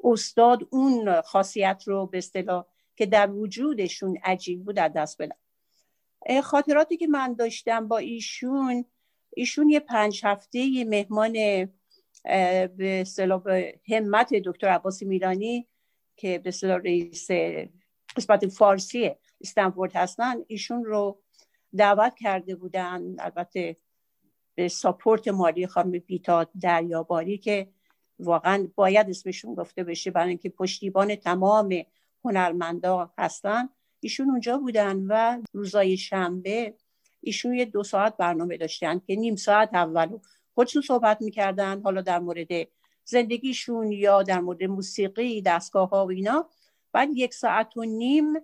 استاد 0.05 0.69
اون 0.71 1.21
خاصیت 1.21 1.83
رو 1.87 2.07
به 2.07 2.19
اصطلاح 2.19 2.65
که 2.97 3.07
در 3.07 3.31
وجودشون 3.31 4.19
عجیب 4.25 4.65
بود 4.65 4.79
از 4.79 4.93
دست 4.93 5.23
بدن. 5.23 5.37
خاطراتی 6.43 6.97
که 6.97 7.07
من 7.07 7.35
داشتم 7.35 7.89
با 7.89 7.99
ایشون 7.99 8.85
ایشون 9.37 9.69
یه 9.69 9.81
پنج 9.81 10.21
هفته 10.25 10.85
مهمان 10.85 11.33
به 12.77 13.01
اصطلاح 13.01 13.43
همت 13.89 14.35
دکتر 14.35 14.69
عباس 14.69 15.03
میرانی 15.03 15.69
که 16.17 16.39
به 16.39 16.49
اصطلاح 16.49 16.79
رئیس 16.79 17.31
قسمت 18.17 18.47
فارسی 18.47 19.11
استنفورد 19.41 19.97
هستن 19.97 20.35
ایشون 20.47 20.85
رو 20.85 21.23
دعوت 21.77 22.15
کرده 22.15 22.57
بودن 22.57 23.17
البته 23.19 23.77
به 24.55 24.69
ساپورت 24.69 25.29
مالی 25.29 25.67
خانم 25.67 25.91
بیتا 25.91 26.47
دریاباری 26.61 27.39
که 27.39 27.69
واقعا 28.19 28.69
باید 28.75 29.11
اسمشون 29.11 29.55
گفته 29.55 29.85
بشه 29.85 30.11
برای 30.11 30.29
اینکه 30.29 30.49
پشتیبان 30.49 31.15
تمام 31.17 31.75
هنرمندا 32.25 33.11
هستن. 33.19 33.69
ایشون 34.01 34.31
اونجا 34.31 34.59
بودن 34.59 35.07
و 35.09 35.43
روزای 35.53 35.97
شنبه 35.97 36.75
ایشون 37.21 37.55
یه 37.55 37.65
دو 37.65 37.83
ساعت 37.83 38.17
برنامه 38.17 38.57
داشتن 38.57 38.99
که 38.99 39.17
نیم 39.17 39.37
ساعت 39.37 39.75
اول 39.75 40.19
خودشون 40.55 40.83
صحبت 40.83 41.23
می‌کردن. 41.23 41.83
حالا 41.83 42.01
در 42.01 42.19
مورد 42.19 42.49
زندگیشون 43.05 43.93
یا 43.93 44.23
در 44.23 44.41
مورد 44.41 44.65
موسیقی 44.65 45.43
دستگاه 45.43 45.89
ها 45.89 46.07
و 46.07 46.11
اینا. 46.11 46.49
بعد 46.93 47.09
یک 47.15 47.35
ساعت 47.35 47.77
و 47.77 47.85
نیم 47.85 48.35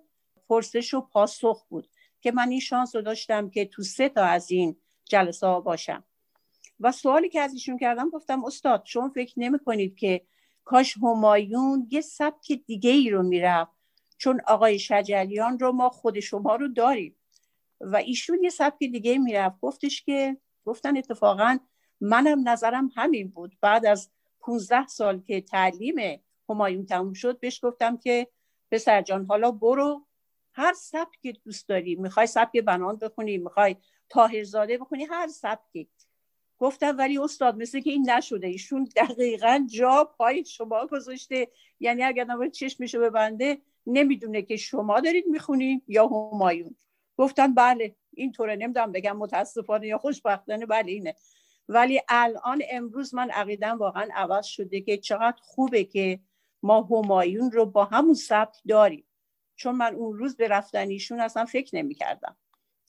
پرسش 0.48 0.94
و 0.94 1.00
پاسخ 1.00 1.64
بود 1.68 1.88
که 2.20 2.32
من 2.32 2.48
این 2.50 2.60
شانس 2.60 2.96
رو 2.96 3.02
داشتم 3.02 3.50
که 3.50 3.64
تو 3.64 3.82
سه 3.82 4.08
تا 4.08 4.24
از 4.24 4.50
این 4.50 4.76
جلسه 5.04 5.46
ها 5.46 5.60
باشم. 5.60 6.04
و 6.80 6.92
سوالی 6.92 7.28
که 7.28 7.40
از 7.40 7.52
ایشون 7.52 7.78
کردم 7.78 8.10
گفتم 8.10 8.44
استاد 8.44 8.82
شما 8.84 9.08
فکر 9.08 9.34
نمی 9.36 9.58
کنید 9.58 9.96
که 9.96 10.22
کاش 10.70 10.96
همایون 10.96 11.88
یه 11.90 12.00
سبک 12.00 12.52
دیگه 12.52 12.90
ای 12.90 13.10
رو 13.10 13.22
می‌رفت. 13.22 13.72
چون 14.18 14.40
آقای 14.46 14.78
شجریان 14.78 15.58
رو 15.58 15.72
ما 15.72 15.88
خود 15.88 16.20
شما 16.20 16.56
رو 16.56 16.68
داریم. 16.68 17.16
و 17.80 17.96
ایشون 17.96 18.38
یه 18.42 18.50
سبک 18.50 18.78
دیگه 18.78 19.18
می‌رفت. 19.18 19.60
گفتش 19.60 20.02
که 20.02 20.36
گفتن 20.64 20.96
اتفاقا 20.96 21.58
منم 22.00 22.48
نظرم 22.48 22.90
همین 22.96 23.28
بود. 23.28 23.56
بعد 23.60 23.86
از 23.86 24.10
15 24.40 24.86
سال 24.86 25.20
که 25.20 25.40
تعلیم 25.40 26.20
همایون 26.48 26.86
تموم 26.86 27.12
شد 27.12 27.40
بهش 27.40 27.64
گفتم 27.64 27.96
که 27.96 28.28
پسر 28.70 29.02
جان 29.02 29.26
حالا 29.26 29.50
برو. 29.50 30.06
هر 30.52 30.72
سبک 30.72 31.36
دوست 31.44 31.68
داری. 31.68 31.94
می‌خوای 31.94 32.26
سبک 32.26 32.56
بنان 32.56 32.96
بخونی 32.96 33.38
می‌خوای 33.38 33.76
تاهرزاده 34.08 34.78
بخونی 34.78 35.04
هر 35.04 35.28
سبکی. 35.28 35.88
گفتم 36.60 36.98
ولی 36.98 37.18
استاد 37.18 37.56
مثل 37.56 37.80
که 37.80 37.90
این 37.90 38.10
نشده. 38.10 38.46
ایشون 38.46 38.88
دقیقا 38.96 39.66
جا 39.70 40.14
پای 40.18 40.44
شما 40.44 40.86
گذاشته. 40.86 41.48
یعنی 41.80 42.02
اگر 42.02 42.24
نباید 42.24 42.52
چشمشو 42.52 43.00
ببنده 43.00 43.58
نمی‌دونه 43.86 44.42
که 44.42 44.56
شما 44.56 45.00
دارید 45.00 45.26
می‌خونید 45.26 45.82
یا 45.88 46.06
همایون. 46.06 46.76
گفتن 47.16 47.54
بله 47.54 47.96
اینطوره. 48.14 48.56
نمی‌دونم 48.56 48.92
بگم 48.92 49.16
متاسفانه 49.16 49.86
یا 49.86 49.98
خوشبختانه. 49.98 50.66
بله 50.66 50.92
اینه. 50.92 51.14
ولی 51.68 52.00
الان 52.08 52.62
امروز 52.70 53.14
من 53.14 53.30
عقیدم 53.30 53.78
واقعا 53.78 54.08
عوض 54.14 54.46
شده 54.46 54.80
که 54.80 54.96
چقدر 54.96 55.38
خوبه 55.40 55.84
که 55.84 56.20
ما 56.62 56.82
همایون 56.82 57.50
رو 57.52 57.66
با 57.66 57.84
همون 57.84 58.14
سبک 58.14 58.56
داریم. 58.68 59.04
چون 59.56 59.76
من 59.76 59.94
اون 59.94 60.18
روز 60.18 60.36
به 60.36 60.48
رفتنیشون 60.48 61.20
اصلا 61.20 61.44
فکر 61.44 61.76
نمی 61.76 61.94
کردم 61.94 62.36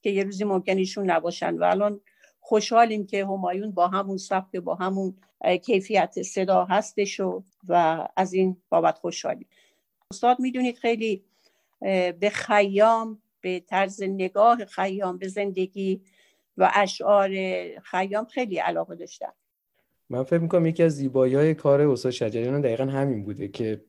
که 0.02 0.10
یه 0.10 0.24
روزی 0.24 0.44
ممکن 0.44 0.78
ایشون 0.78 1.10
نباشن 1.10 1.58
و 1.58 1.64
الان 1.64 2.02
خوشحالیم 2.44 3.06
که 3.06 3.26
همایون 3.26 3.72
با 3.72 3.88
همون 3.88 4.18
سبک 4.18 4.56
با 4.56 4.76
همون 4.76 5.14
کیفیت 5.66 6.22
صدا 6.22 6.66
هستش 6.66 7.20
و, 7.20 7.44
و 7.68 8.08
از 8.16 8.34
این 8.34 8.58
بابت 8.70 8.98
خوشحالیم. 8.98 9.48
استاد 10.12 10.40
می‌دونید 10.40 10.78
خیلی 10.78 11.24
به 12.20 12.32
خیام 12.34 13.22
به 13.42 13.60
طرز 13.60 14.04
نگاه 14.04 14.66
خیام 14.66 15.18
به 15.18 15.28
زندگی 15.28 16.02
و 16.58 16.72
اشعار 16.74 17.30
خیام 17.80 18.26
خیلی 18.26 18.58
علاقه 18.58 18.96
داشتم. 18.96 19.34
من 20.10 20.24
فکر 20.24 20.40
می‌کنم 20.40 20.66
یکی 20.66 20.84
از 20.84 20.96
زیبایی 20.96 21.36
های 21.36 21.54
کار 21.54 21.82
استاد 21.82 22.12
شجریان 22.12 22.62
دقیقا 22.62 22.86
همین 22.86 23.24
بوده 23.24 23.48
که 23.48 23.82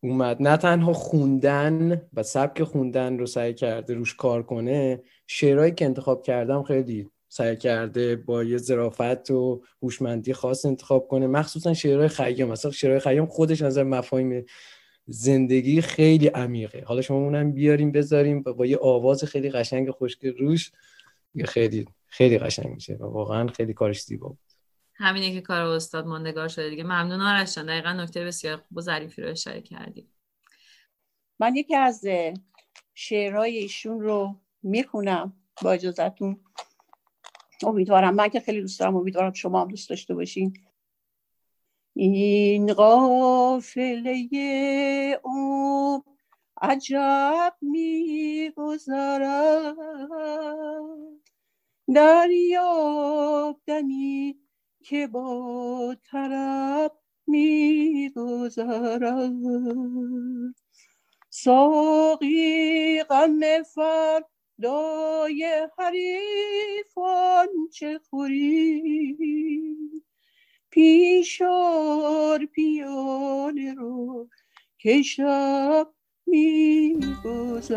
اومد 0.00 0.42
نه 0.42 0.56
تنها 0.56 0.92
خوندن 0.92 2.02
و 2.14 2.22
سبک 2.22 2.62
خوندن 2.62 3.18
رو 3.18 3.26
سعی 3.26 3.54
کرده 3.54 3.94
روش 3.94 4.14
کار 4.14 4.42
کنه 4.42 5.02
شعرهایی 5.26 5.72
که 5.72 5.84
انتخاب 5.84 6.22
کردم 6.22 6.62
خیلی 6.62 7.10
سعی 7.32 7.56
کرده 7.56 8.16
با 8.16 8.44
یه 8.44 8.56
ظرافت 8.56 9.30
و 9.30 9.62
هوشمندی 9.82 10.32
خاص 10.32 10.66
انتخاب 10.66 11.08
کنه. 11.08 11.26
مخصوصا 11.26 11.74
شعرهای 11.74 12.08
خیام. 12.08 12.50
مثلا 12.50 12.70
شعرهای 12.70 13.00
خیام 13.00 13.26
خودش 13.26 13.62
نظر 13.62 13.82
مفاهیم 13.82 14.44
زندگی 15.06 15.80
خیلی 15.80 16.26
عمیقه. 16.26 16.84
حالا 16.84 17.00
شما 17.00 17.16
اونم 17.16 17.52
بیاریم 17.52 17.92
بذاریم 17.92 18.42
با 18.42 18.66
یه 18.66 18.78
آواز 18.78 19.24
خیلی 19.24 19.50
قشنگ 19.50 19.90
خوشگل 19.90 20.36
روش 20.36 20.72
خیلی 21.44 21.88
خیلی 22.06 22.38
قشنگ 22.38 22.74
میشه 22.74 22.94
و 22.94 23.04
واقعا 23.04 23.46
خیلی 23.46 23.74
کارش 23.74 24.02
زیبا 24.02 24.28
بود. 24.28 24.38
همینه 24.94 25.32
که 25.32 25.40
کار 25.40 25.62
استاد 25.62 26.06
ماندگار 26.06 26.48
شده 26.48 26.70
دیگه. 26.70 26.84
ممنون 26.84 27.20
آرش 27.20 27.58
دقیقا 27.58 27.92
نکته 27.92 28.24
بسیار 28.24 28.56
خوب 28.56 28.78
و 28.78 28.80
ظریفی 28.80 29.22
رو 29.22 29.30
اشاره 29.30 29.60
کردیم 29.60 30.08
من 31.40 31.56
یکی 31.56 31.76
از 31.76 32.04
شعرهای 32.94 33.58
ایشون 33.58 34.00
رو 34.00 34.40
می‌خونم. 34.62 35.32
با 35.62 35.72
اجازتون 35.72 36.40
امیدوارم. 37.64 38.14
من 38.14 38.28
که 38.28 38.40
خیلی 38.40 38.60
دوست 38.60 38.80
دارم 38.80 38.96
امیدوارم 38.96 39.32
شما 39.32 39.60
هم 39.60 39.68
دوست 39.68 39.88
داشته 39.90 40.14
باشین. 40.14 40.54
این 41.94 42.72
قافله 42.72 44.28
اون 45.24 46.02
عجب 46.60 47.54
میگذرد. 47.60 49.26
دریاب 51.94 53.60
دمی 53.66 54.36
که 54.80 55.06
با 55.06 55.96
طرب 56.10 56.92
میگذرد. 57.26 59.12
ساقی 61.30 63.02
غم 63.02 63.40
فردای 64.62 65.68
حریفان 65.78 67.48
چه 67.72 68.00
خوری؟ 68.10 69.16
پیشار 70.70 72.46
پیاله 72.46 73.74
رو 73.74 74.28
که 74.78 75.02
شب 75.02 75.88
میگذرد. 76.26 77.72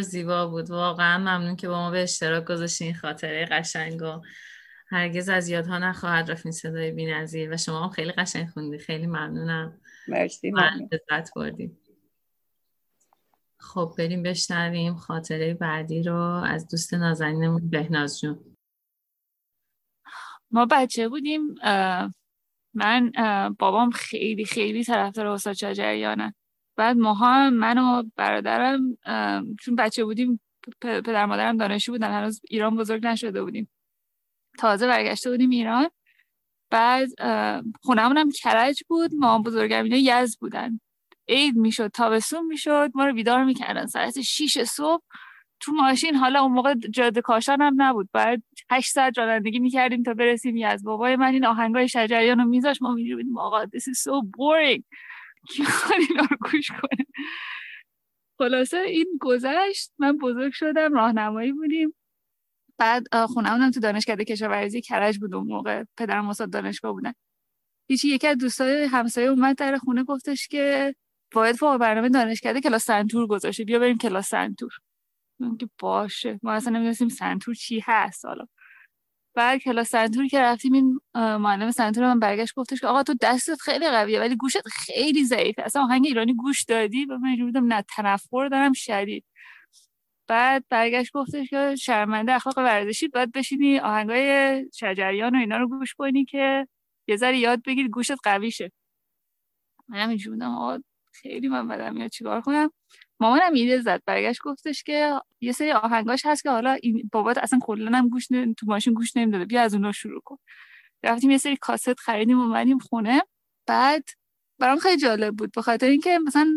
بسیار 0.00 0.22
زیبا 0.22 0.46
بود. 0.46 0.70
واقعا 0.70 1.18
ممنون 1.18 1.56
که 1.56 1.68
با 1.68 1.78
ما 1.78 1.90
به 1.90 2.02
اشتراک 2.02 2.44
گذاشتین 2.44 2.94
خاطره 2.94 3.44
قشنگ 3.44 4.02
و 4.02 4.20
هرگز 4.86 5.28
از 5.28 5.48
یادها 5.48 5.78
نخواهد 5.78 6.30
رفت 6.30 6.46
این 6.46 6.52
صدای 6.52 6.90
بی‌نظیر 6.90 7.54
و 7.54 7.56
شما 7.56 7.84
هم 7.84 7.90
خیلی 7.90 8.12
قشنگ 8.12 8.48
خوندی. 8.48 8.78
خیلی 8.78 9.06
ممنونم. 9.06 9.80
مرسی. 10.08 10.50
من 10.50 10.70
ممنون. 10.70 10.88
لذت 10.92 11.34
بردیم 11.36 11.78
خب 13.58 13.94
بریم 13.98 14.22
بشنویم 14.22 14.94
خاطره 14.94 15.54
بعدی 15.54 16.02
رو 16.02 16.16
از 16.44 16.68
دوست 16.68 16.94
نازنینمون 16.94 17.70
بهناز 17.70 18.20
جون. 18.20 18.56
ما 20.50 20.66
بچه 20.70 21.08
بودیم 21.08 21.54
من 22.74 23.12
بابام 23.58 23.90
خیلی 23.90 24.44
خیلی 24.44 24.84
طرفدار 24.84 25.26
استاد 25.26 25.52
شجریانه. 25.52 26.34
بعد 26.76 26.96
ماها 26.96 27.50
من 27.50 27.78
و 27.78 28.02
برادرم 28.16 28.98
چون 29.60 29.76
بچه 29.78 30.04
بودیم 30.04 30.40
پدر 30.80 31.26
مادرم 31.26 31.56
دانشجو 31.56 31.92
بودن 31.92 32.12
هنوز 32.12 32.40
ایران 32.50 32.76
بزرگ 32.76 33.06
نشده 33.06 33.42
بودیم. 33.42 33.70
تازه 34.58 34.86
برگشته 34.86 35.30
بودیم 35.30 35.50
ایران. 35.50 35.90
بعد 36.70 37.08
هم 37.20 38.30
کرج 38.30 38.82
بود 38.88 39.14
ما 39.14 39.38
بزرگم 39.38 39.84
اینا 39.84 39.96
یزد 39.96 40.38
بودن. 40.40 40.80
عید 41.28 41.56
می‌شد 41.56 41.88
تابستون 41.88 42.46
می‌شد 42.46 42.90
ما 42.94 43.06
رو 43.06 43.14
بیدار 43.14 43.44
می‌کردن. 43.44 43.86
ساعت 43.86 44.20
6 44.20 44.64
صبح 44.64 45.02
تو 45.60 45.72
ماشین 45.72 46.14
حالا 46.14 46.42
اون 46.42 46.52
موقع 46.52 46.74
جاده 46.74 47.20
کاشان 47.20 47.62
هم 47.62 47.82
نبود. 47.82 48.08
بعد 48.12 48.42
8 48.70 48.92
ساعت 48.92 49.18
رانندگی 49.18 49.58
می‌کردیم 49.58 50.02
تا 50.02 50.14
برسیم 50.14 50.56
یزد. 50.56 50.84
بابای 50.84 51.16
من 51.16 51.32
این 51.32 51.46
آهنگای 51.46 51.88
شجریان 51.88 52.38
رو 52.38 52.44
میذاشت. 52.44 52.82
ما 52.82 52.94
بودیم 52.94 53.38
آقا 53.38 53.64
this 53.64 53.84
is 53.92 53.98
so 54.02 54.22
boring. 54.36 54.82
اینا 56.10 56.22
رو 56.30 56.36
گوش 56.40 56.70
کنه؟ 56.70 57.06
خلاصه 58.38 58.76
این 58.76 59.18
گذشت 59.20 59.92
من 59.98 60.16
بزرگ 60.18 60.52
شدم 60.52 60.92
راهنمایی 60.94 61.52
بودیم. 61.52 61.94
بعد 62.78 63.06
اه، 63.12 63.26
خونه‌مونم 63.26 63.70
تو 63.70 63.80
دانشکده 63.80 64.24
کشاورزی 64.24 64.80
کرج 64.80 65.18
بود 65.18 65.34
اون 65.34 65.46
موقع 65.46 65.84
پدرم 65.96 66.28
استاد 66.28 66.50
دانشگاه 66.50 66.92
بودن. 66.92 67.12
هیچی 67.88 68.08
یکی 68.08 68.26
از 68.26 68.38
دوستای 68.38 68.84
همسایه 68.84 69.28
اومد 69.28 69.56
در 69.56 69.76
خونه 69.78 70.04
گفتش 70.04 70.48
که 70.48 70.94
باید 71.32 71.56
فوق 71.56 71.76
برنامه 71.76 72.08
دانشکده 72.08 72.60
کلاس 72.60 72.84
سنتور 72.84 73.26
گذاشته 73.26 73.64
بیا 73.64 73.78
بریم 73.78 73.98
کلاس 73.98 74.28
سنتور. 74.28 74.70
که 75.60 75.68
باشه. 75.78 76.40
ما 76.42 76.52
اصلا 76.52 76.72
نمی‌دونستیم 76.72 77.08
سنتور 77.08 77.54
چی 77.54 77.82
هست 77.84 78.24
حالا. 78.24 78.46
بعد 79.34 79.60
کلاس 79.60 79.88
سنتور 79.88 80.26
که 80.26 80.40
رفتیم 80.40 80.72
این 80.72 81.00
معلم 81.14 81.70
سنتور 81.70 82.04
من 82.04 82.18
برگشت 82.20 82.54
گفتش 82.54 82.80
که 82.80 82.86
آقا 82.86 83.02
تو 83.02 83.14
دستت 83.20 83.60
خیلی 83.60 83.90
قویه 83.90 84.20
ولی 84.20 84.36
گوشت 84.36 84.68
خیلی 84.68 85.24
ضعیفه. 85.24 85.62
اصلا 85.62 85.82
آهنگ 85.82 86.06
ایرانی 86.06 86.34
گوش 86.34 86.64
دادی؟ 86.64 87.04
و 87.04 87.18
من 87.18 87.36
بودم 87.36 87.72
نه 87.72 87.82
تنفر 87.82 88.48
دارم 88.48 88.72
شدید. 88.72 89.24
بعد 90.28 90.64
برگشت 90.68 91.12
گفتش 91.12 91.50
که 91.50 91.76
شرمنده 91.76 92.32
اخلاق 92.32 92.58
ورزشی 92.58 93.08
باید 93.08 93.32
بشینی 93.32 93.78
آهنگای 93.78 94.64
شجریان 94.74 95.36
و 95.36 95.38
اینا 95.38 95.56
رو 95.56 95.68
گوش 95.68 95.94
کنی 95.94 96.24
که 96.24 96.68
یه 97.08 97.16
ذره 97.16 97.38
یاد 97.38 97.62
بگیری 97.62 97.88
گوشت 97.88 98.12
قوی 98.24 98.50
شه 98.50 98.72
منم 99.88 100.08
اینجوری 100.08 100.36
بودم 100.36 100.50
آقا 100.54 100.78
خیلی 101.22 101.48
من 101.48 101.68
بدم 101.68 101.94
میاد 101.94 102.10
چیکار 102.10 102.40
کنم. 102.40 102.70
مامانم 103.20 103.54
ایده 103.54 103.80
زد 103.80 104.02
برگشت 104.06 104.40
گفتش 104.44 104.82
که 104.82 105.20
یه 105.40 105.52
سری 105.52 105.72
آهنگاش 105.72 106.26
هست 106.26 106.42
که 106.42 106.50
حالا 106.50 106.72
این 106.82 107.10
بابات 107.12 107.38
اصلا 107.38 107.58
کلا 107.62 107.98
هم 107.98 108.08
گوش 108.08 108.32
نه- 108.32 108.54
تو 108.54 108.66
ماشین 108.66 108.94
گوش 108.94 109.16
نمی‌داده. 109.16 109.44
بیا 109.44 109.62
از 109.62 109.74
اونها 109.74 109.92
شروع 109.92 110.20
کن. 110.24 110.36
رفتیم 111.04 111.30
یه 111.30 111.38
سری 111.38 111.56
کاست 111.56 112.00
خریدیم 112.00 112.40
اومدیم 112.40 112.78
خونه. 112.78 113.22
بعد 113.66 114.04
برام 114.58 114.78
خیلی 114.78 114.96
جالب 115.02 115.36
بود. 115.36 115.52
به 115.52 115.62
خاطر 115.62 115.86
اینکه 115.88 116.18
مثلا 116.26 116.48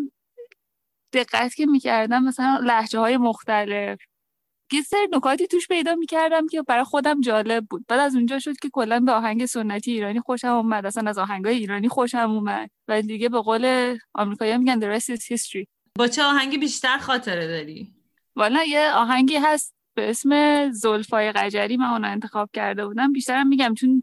دقت 1.14 1.56
که 1.56 1.66
می‌کردم 1.66 2.24
مثلا 2.24 2.60
لحجه 2.64 3.00
های 3.00 3.18
مختلف 3.18 4.00
یه 4.72 4.82
سری 4.82 5.08
نکاتی 5.12 5.48
توش 5.48 5.68
پیدا 5.68 5.96
می‌کردم 5.96 6.48
که 6.48 6.62
برای 6.62 6.84
خودم 6.84 7.22
جالب 7.22 7.66
بود. 7.70 7.86
بعد 7.88 8.00
از 8.00 8.16
اونجا 8.16 8.40
شد 8.40 8.58
که 8.62 8.70
کلا 8.74 9.00
به 9.00 9.12
آهنگ 9.12 9.46
سنتی 9.46 9.92
ایرانی 9.92 10.20
خوشم 10.20 10.48
اومد. 10.48 10.86
اصلا 10.86 11.10
از 11.10 11.18
آهنگای 11.18 11.56
ایرانی 11.56 11.90
خوشم 11.90 12.32
اومد. 12.32 12.70
و 12.88 13.02
دیگه 13.02 13.30
به 13.30 13.42
قول 13.42 13.98
آمریکایی‌ها 14.14 14.58
میگن 14.58 14.80
the 14.80 15.00
rest 15.00 15.06
is 15.06 15.22
history 15.36 15.66
با 15.98 16.08
چه 16.08 16.24
آهنگی 16.24 16.58
بیشتر 16.58 16.98
خاطره 16.98 17.48
داری؟ 17.48 17.94
والا 18.36 18.64
یه 18.64 18.92
آهنگی 18.94 19.36
هست 19.36 19.74
به 19.96 20.10
اسم 20.10 20.72
زلفای 20.72 21.32
قجری 21.32 21.78
من 21.78 21.86
اونو 21.86 22.08
انتخاب 22.08 22.50
کرده 22.54 22.86
بودم. 22.86 23.14
بیشترم 23.14 23.48
میگم 23.48 23.74
چون 23.74 24.02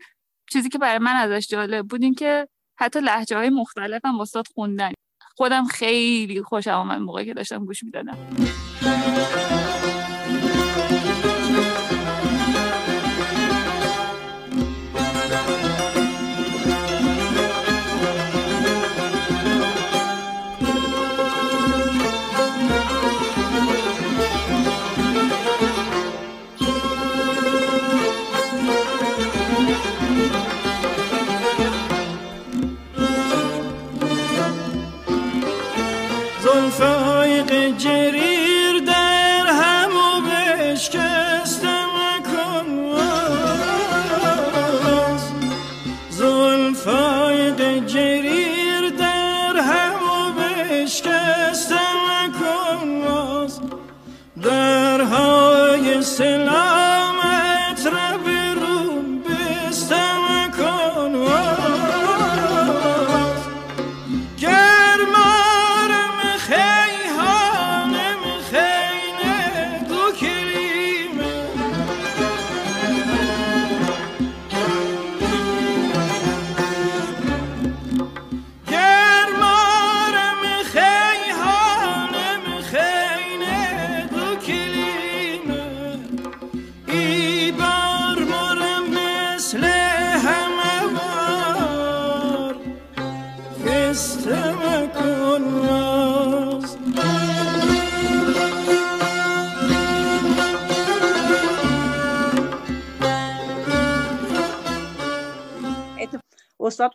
چیزی 0.53 0.69
که 0.69 0.79
برای 0.79 0.99
من 0.99 1.17
ازش 1.17 1.49
جالب 1.49 1.87
بود 1.87 2.03
این 2.03 2.15
که 2.15 2.49
حتی 2.79 3.01
لحجه 3.01 3.37
های 3.37 3.51
مختلف 3.51 4.05
هم 4.05 4.21
استاد 4.21 4.47
خوندن. 4.55 4.93
خودم 5.37 5.65
خیلی 5.65 6.43
خوشم 6.43 6.71
آمد 6.71 6.99
موقعی 6.99 7.25
که 7.25 7.35
داشتم 7.35 7.65
گوش 7.65 7.85
می‌دادم. 7.85 8.19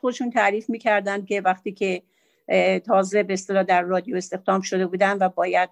خودشون 0.05 0.29
تعریف 0.29 0.69
می‌کردن 0.69 1.25
که 1.25 1.41
وقتی 1.41 1.71
که 1.71 2.03
تازه 2.79 3.23
به 3.23 3.33
اصطلاح 3.33 3.63
در 3.63 3.81
رادیو 3.81 4.15
استخدام 4.15 4.61
شده 4.61 4.87
بودن 4.87 5.17
و 5.17 5.29
باید 5.29 5.69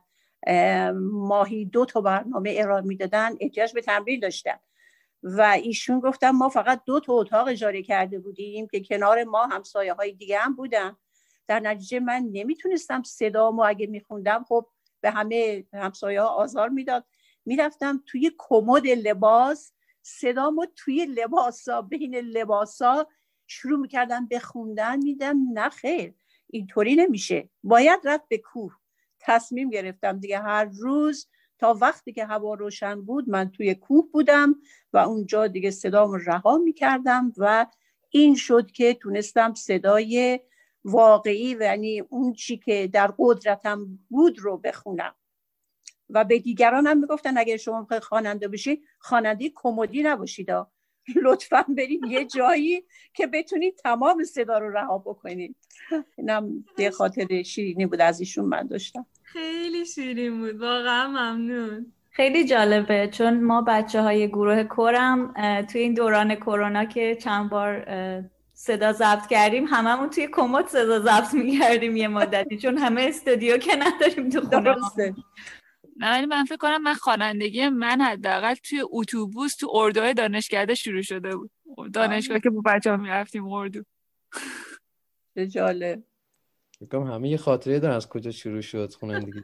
اه، 0.47 0.91
ماهی 0.91 1.65
دو 1.65 1.85
تا 1.85 2.01
برنامه 2.01 2.55
ارائه 2.57 2.83
می‌دادن 2.83 3.29
احتیاج 3.39 3.73
به 3.73 3.81
تمرین 3.81 4.19
داشتن. 4.19 4.59
و 5.23 5.41
ایشون 5.41 5.99
گفتن 5.99 6.29
ما 6.29 6.49
فقط 6.49 6.81
دو 6.85 6.99
تا 6.99 7.13
اتاق 7.13 7.47
اجاره 7.47 7.83
کرده 7.83 8.19
بودیم 8.19 8.67
که 8.67 8.79
کنار 8.79 9.23
ما 9.23 9.45
همسایه 9.45 9.93
های 9.93 10.11
دیگه 10.13 10.39
هم 10.39 10.55
بودن. 10.55 10.97
در 11.47 11.59
نتیجه 11.59 11.99
من 11.99 12.29
نمی‌تونستم 12.31 13.03
صدامو 13.03 13.63
اگه 13.63 13.87
میخوندم 13.87 14.45
خب 14.47 14.67
به 15.01 15.11
همه 15.11 15.63
همسایه 15.73 16.21
ها 16.21 16.27
آزار 16.27 16.69
می‌داد. 16.69 17.05
می‌رفتم 17.45 18.03
توی 18.05 18.31
کمد 18.37 18.87
لباس 18.87 19.73
صدامو 20.01 20.65
توی 20.75 21.05
لباسا 21.05 21.81
بین 21.81 22.15
لباسا 22.15 23.07
شروع 23.47 23.79
می‌کردم 23.79 24.25
به 24.25 24.39
خوندن 24.39 24.97
میدم 24.97 25.37
نه 25.53 25.69
خیر 25.69 26.13
اینطوری 26.49 26.95
نمیشه. 26.95 27.49
باید 27.63 27.99
رفت 28.03 28.27
به 28.27 28.37
کوه. 28.37 28.75
تصمیم 29.19 29.69
گرفتم 29.69 30.19
دیگه 30.19 30.39
هر 30.39 30.65
روز 30.65 31.27
تا 31.59 31.77
وقتی 31.81 32.13
که 32.13 32.25
هوا 32.25 32.53
روشن 32.53 33.01
بود 33.01 33.29
من 33.29 33.51
توی 33.51 33.75
کوه 33.75 34.11
بودم 34.11 34.55
و 34.93 34.97
اونجا 34.97 35.47
دیگه 35.47 35.71
صدام 35.71 36.13
رها 36.25 36.57
می‌کردم 36.57 37.33
و 37.37 37.65
این 38.09 38.35
شد 38.35 38.71
که 38.71 38.93
تونستم 38.93 39.53
صدای 39.53 40.39
واقعی 40.83 41.55
و 41.55 41.61
یعنی 41.61 41.99
اون 41.99 42.33
چی 42.33 42.57
که 42.57 42.89
در 42.93 43.13
قدرتم 43.17 43.99
بود 44.09 44.39
رو 44.39 44.57
بخونم. 44.57 45.15
و 46.09 46.23
به 46.23 46.39
دیگران 46.39 46.87
هم 46.87 46.97
می‌گفتن 46.97 47.37
اگر 47.37 47.57
شما 47.57 47.87
خواننده 48.01 48.47
بشی 48.47 48.81
خواننده 48.99 49.51
کمدی 49.55 50.03
نباشید. 50.03 50.49
لطفا 51.23 51.65
برید 51.77 52.01
یه 52.09 52.25
جایی 52.25 52.83
که 53.13 53.27
بتونید 53.27 53.75
تمام 53.75 54.23
صدا 54.23 54.57
رو 54.57 54.77
رها 54.77 54.97
بکنید. 54.97 55.55
اینم 56.17 56.65
به 56.77 56.91
خاطر 56.91 57.43
شیرینی 57.43 57.85
بود 57.85 58.01
از 58.01 58.19
ایشون 58.19 58.45
من 58.45 58.67
داشتم. 58.67 59.05
خیلی 59.23 59.85
شیرین 59.85 60.39
بود 60.39 60.61
واقعا 60.61 61.07
ممنون. 61.07 61.93
خیلی 62.11 62.45
جالبه 62.45 63.07
چون 63.07 63.43
ما 63.43 63.61
بچه 63.61 64.01
های 64.01 64.27
گروه 64.27 64.63
کورم 64.63 65.33
اه، 65.35 65.63
توی 65.63 65.81
این 65.81 65.93
دوران 65.93 66.35
کرونا 66.35 66.85
که 66.85 67.15
چند 67.15 67.49
بار 67.49 67.85
صدا 68.53 68.93
ضبط 68.93 69.27
کردیم 69.27 69.65
هممون 69.65 70.09
توی 70.09 70.27
کمد 70.31 70.67
صدا 70.67 70.99
ضبط 70.99 71.33
می‌کردیم 71.33 71.97
یه 71.97 72.07
مدتی 72.07 72.57
چون 72.57 72.77
همه 72.77 73.01
استودیو 73.01 73.57
که 73.57 73.71
نداریم 73.75 74.29
تو 74.29 74.41
خونه. 74.41 74.61
درسته. 74.61 75.15
ولی 75.99 76.25
من 76.25 76.45
فکر 76.45 76.57
کنم 76.57 76.81
من 76.81 76.93
خوانندگی 76.93 77.69
من 77.69 78.01
حداقل 78.01 78.53
توی 78.53 78.83
اتوبوس 78.91 79.55
تو 79.55 79.71
اردوهای 79.73 80.13
دانشکده 80.13 80.75
شروع 80.75 81.01
شده 81.01 81.35
بود. 81.35 81.51
دانشگاه 81.93 82.39
که 82.39 82.49
با 82.49 82.61
بچه 82.65 82.89
ها 82.89 82.97
می‌رفتیم 82.97 83.47
اردو. 83.47 83.83
چه 85.35 85.47
جالب. 85.47 86.03
فکر 86.79 86.85
کنم 86.85 87.11
همه 87.11 87.29
یه 87.29 87.37
خاطره 87.37 87.79
دارن 87.79 87.95
از 87.95 88.09
کجا 88.09 88.31
شروع 88.31 88.61
شد 88.61 88.93
خوانندگی. 88.93 89.43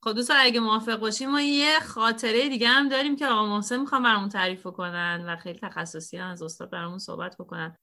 خب 0.00 0.12
دوستان 0.12 0.36
اگه 0.40 0.60
موافق 0.60 1.00
باشیم 1.00 1.30
ما 1.30 1.40
یه 1.40 1.80
خاطره 1.80 2.48
دیگه 2.48 2.68
هم 2.68 2.88
داریم 2.88 3.16
که 3.16 3.26
آقا 3.26 3.46
محسن 3.46 3.80
می‌خوام 3.80 4.02
برامون 4.02 4.28
تعریف 4.28 4.66
کنن 4.66 5.24
و 5.28 5.36
خیلی 5.36 5.58
تخصصی 5.58 6.16
هم 6.16 6.30
از 6.30 6.42
استاد 6.42 6.70
برامون 6.70 6.98
صحبت 6.98 7.36
بکنن. 7.36 7.78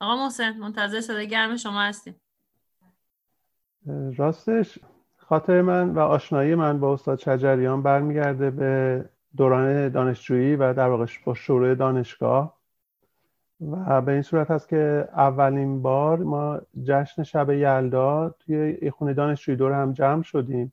آقا 0.00 0.24
محسن 0.24 0.56
منتظر 0.58 1.00
صدای 1.00 1.28
گرم 1.28 1.56
شما 1.56 1.82
هستیم. 1.82 2.20
راستش 4.16 4.78
خاطر 5.28 5.62
من 5.62 5.90
و 5.90 5.98
آشنایی 5.98 6.54
من 6.54 6.80
با 6.80 6.92
استاد 6.92 7.18
شجریان 7.18 7.82
برمیگرده 7.82 8.50
به 8.50 9.04
دوران 9.36 9.88
دانشجویی 9.88 10.56
و 10.56 10.74
در 10.74 10.88
واقع 10.88 11.06
با 11.24 11.34
شروع 11.34 11.74
دانشگاه. 11.74 12.56
و 13.60 14.02
به 14.02 14.12
این 14.12 14.22
صورت 14.22 14.50
هست 14.50 14.68
که 14.68 15.08
اولین 15.16 15.82
بار 15.82 16.18
ما 16.18 16.60
جشن 16.84 17.22
شب 17.22 17.50
یلدا 17.50 18.34
توی 18.40 18.78
یه 18.82 18.90
خونه 18.90 19.14
دانشجویی 19.14 19.58
دور 19.58 19.72
هم 19.72 19.92
جمع 19.92 20.22
شدیم. 20.22 20.72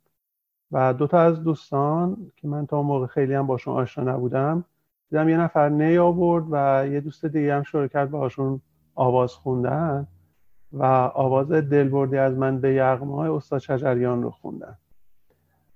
و 0.71 0.93
دو 0.93 1.07
تا 1.07 1.19
از 1.19 1.43
دوستان 1.43 2.31
که 2.35 2.47
من 2.47 2.65
تا 2.65 2.77
اون 2.77 2.85
موقع 2.85 3.05
خیلی 3.07 3.33
هم 3.33 3.47
باشون 3.47 3.75
آشنا 3.75 4.13
نبودم 4.13 4.65
دیدم 5.09 5.29
یه 5.29 5.37
نفر 5.37 5.69
نی 5.69 5.97
آورد 5.97 6.45
و 6.51 6.87
یه 6.87 7.01
دوست 7.01 7.25
دیگه 7.25 7.55
هم 7.55 7.63
شروع 7.63 7.87
کرد 7.87 8.11
باهاشون 8.11 8.61
آواز 8.95 9.33
خوندن. 9.33 10.07
و 10.73 10.83
آواز 11.13 11.51
دلبردی 11.51 12.17
از 12.17 12.37
من 12.37 12.61
به 12.61 12.73
یغمای 12.73 13.29
استاد 13.29 13.59
شجریان 13.59 14.23
رو 14.23 14.31
خوندن. 14.31 14.77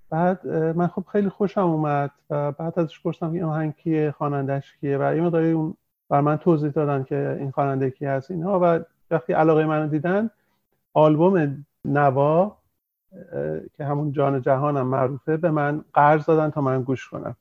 بعد 0.09 0.47
من 0.47 0.87
خب 0.87 1.03
خیلی 1.11 1.29
خوشم 1.29 1.61
اومد 1.61 2.11
و 2.29 2.51
بعد 2.51 2.79
ازش 2.79 3.01
پرسیدم 3.01 3.31
این 3.31 3.43
آهنگ 3.43 3.75
کیه 3.75 4.11
خوانندش 4.11 4.77
کیه؟ 4.77 4.97
و 4.97 5.15
یه 5.15 5.21
مقداری 5.21 5.51
اون 5.51 5.73
بر 6.09 6.21
من 6.21 6.37
توضیح 6.37 6.71
دادن 6.71 7.03
که 7.03 7.37
این 7.39 7.51
خواننده 7.51 7.91
کی 7.91 8.05
هست 8.05 8.31
اینها 8.31 8.59
و 8.63 8.79
وقتی 9.11 9.33
علاقه 9.33 9.65
منو 9.65 9.87
دیدن 9.87 10.29
آلبوم 10.93 11.65
نوا 11.85 12.57
که 13.73 13.85
همون 13.85 14.11
جان 14.11 14.41
جهانم 14.41 14.87
معروفه 14.87 15.37
به 15.37 15.51
من 15.51 15.85
قرض 15.93 16.25
دادن 16.25 16.49
تا 16.49 16.61
من 16.61 16.83
گوش 16.83 17.09
کنم. 17.09 17.35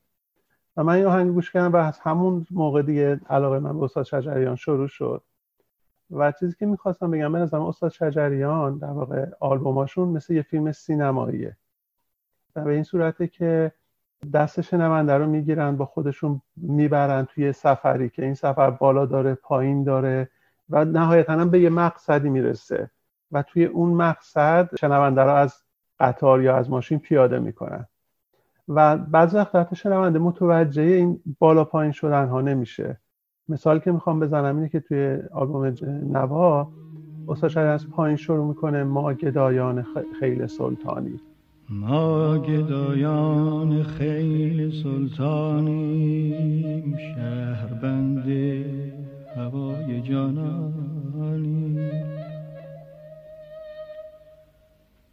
و 0.77 0.85
من 0.85 0.95
این 0.95 1.07
آهنگ 1.07 1.35
گوش 1.35 1.53
کردم 1.53 1.73
و 1.73 1.77
از 1.77 1.99
همون 1.99 2.47
موقع 2.51 2.83
دیگه 2.83 3.21
علاقه 3.31 3.59
من 3.59 3.79
به 3.79 3.85
استاد 3.85 4.05
شجریان 4.05 4.57
شروع 4.57 4.88
شد. 4.88 5.23
و 6.11 6.33
چیزی 6.33 6.55
که 6.59 6.66
می‌خواستم 6.66 7.11
بگم 7.11 7.33
به 7.33 7.38
نظرم 7.38 7.62
استاد 7.62 7.90
شجریان 7.90 8.79
در 8.79 8.90
واقع 8.90 9.27
آلبوماشون 9.40 10.09
مثل 10.09 10.35
یه 10.35 10.42
فیلم 10.42 10.73
سینماییه. 10.73 11.57
و 12.57 12.64
به 12.64 12.73
این 12.73 12.83
صورته 12.83 13.27
که 13.27 13.73
دست 14.33 14.61
شنونده 14.61 15.14
رو 15.14 15.27
می‌گیرن 15.27 15.77
با 15.77 15.87
خودشون 15.87 16.42
می‌برن 16.57 17.25
توی 17.25 17.53
سفری 17.53 18.09
که 18.09 18.25
این 18.25 18.35
سفر 18.35 18.71
بالا 18.71 19.07
داره 19.07 19.35
پایین 19.35 19.85
داره 19.85 20.29
و 20.71 20.85
نهایتا 20.85 21.33
هم 21.33 21.51
به 21.51 21.61
یه 21.61 21.71
مقصدی 21.71 22.29
می‌رسه 22.29 22.90
و 23.33 23.42
توی 23.42 23.64
اون 23.64 23.90
مقصد 23.90 24.71
شنونده 24.81 25.23
رو 25.23 25.31
از 25.31 25.63
قطار 26.00 26.42
یا 26.42 26.57
از 26.57 26.71
ماشین 26.71 26.98
پیاده 26.98 27.38
می‌کنن. 27.38 27.87
و 28.69 28.96
بعضی 28.96 29.37
وقت 29.37 29.54
حتی 29.54 29.77
شنونده 29.77 30.19
متوجه 30.19 30.83
این 30.83 31.21
بالا 31.38 31.65
پایین 31.65 31.92
شدن 31.92 32.29
ها 32.29 32.40
نمیشه. 32.40 33.00
مثال 33.49 33.79
که 33.79 33.92
می‌خوام 33.92 34.21
بزنم 34.21 34.57
اینه 34.57 34.69
که 34.69 34.81
توی 34.81 35.19
آلبوم 35.33 35.75
نوا 36.13 36.69
استاد 37.29 37.59
از 37.59 37.88
پایین 37.90 38.17
شروع 38.17 38.47
می‌کنه 38.49 38.85
ما 38.85 39.15
گدایان 39.15 39.87
خیل 40.21 40.47
سلطانی. 40.47 41.21
ما 41.71 42.38
گدایان 42.38 43.83
خیل 43.83 44.83
سلطانیم 44.83 46.17
شهربند 46.97 48.25
هوای 49.37 50.01
جانانی 50.01 51.90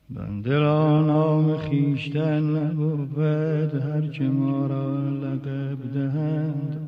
بنده 0.09 0.59
را 0.59 1.01
نام 1.01 1.57
خیشتن 1.57 2.43
نبود 2.43 3.75
هرچه 3.75 4.29
ما 4.29 4.67
را 4.67 5.09
لقب 5.09 5.93
دهند 5.93 6.87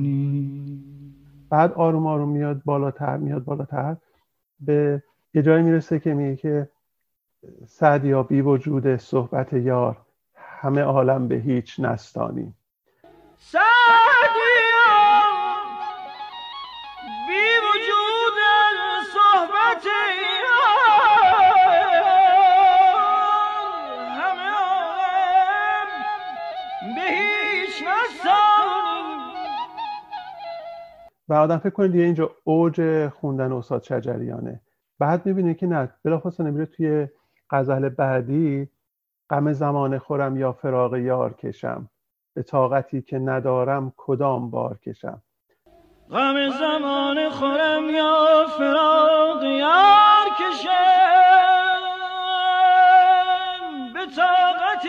آنی 0.00 0.84
بعد 1.50 1.72
آروم 1.72 2.06
آروم 2.06 2.28
میاد 2.28 2.62
بالاتر 2.64 3.16
میاد 3.16 3.44
بالاتر. 3.44 3.96
به 4.60 5.02
یه 5.34 5.42
جایی 5.42 5.62
می‌رسه 5.62 5.98
که 5.98 6.14
میگه 6.14 6.36
که 6.36 6.68
سعدیا 7.66 8.22
بی 8.22 8.40
وجود 8.40 8.96
صحبت 8.96 9.52
یار 9.52 9.96
همه 10.36 10.80
عالم 10.82 11.28
به 11.28 11.34
هیچ 11.34 11.80
نستانی. 11.80 12.54
سعدیا 13.38 13.62
بی 17.28 17.48
وجود 17.66 18.38
صحبت 19.12 19.84
یار 20.42 21.10
همه 24.20 24.50
عالم 24.50 25.88
به 26.94 27.02
هیچ 27.02 27.82
نستانی. 27.82 28.39
و 31.30 31.34
آدم 31.34 31.58
فکر 31.58 31.70
کنه 31.70 31.88
دیگه 31.88 32.04
اینجا 32.04 32.30
اوج 32.44 33.08
خوندن 33.08 33.52
استاد 33.52 33.82
شجریانه. 33.82 34.60
بعد 34.98 35.26
می‌بینه 35.26 35.54
که 35.54 35.66
نه 35.66 35.88
بلافاصله 36.04 36.50
میره 36.50 36.66
توی 36.66 37.08
غزل 37.50 37.88
بعدی 37.88 38.68
غم 39.30 39.52
زمان 39.52 39.98
خورم 39.98 40.36
یا 40.36 40.52
فراق 40.52 40.96
یار 40.96 41.32
کشم. 41.32 41.90
به 42.34 42.42
طاقتی 42.42 43.02
که 43.02 43.18
ندارم 43.18 43.92
کدام 43.96 44.50
بار 44.50 44.78
کشم. 44.78 45.22
غم 46.10 46.50
زمان 46.50 47.30
خورم 47.30 47.90
یا 47.90 48.46
فراق 48.58 49.44
یار 49.44 50.26
کشم. 50.40 50.70
به 53.94 54.06
طاقتی 54.16 54.88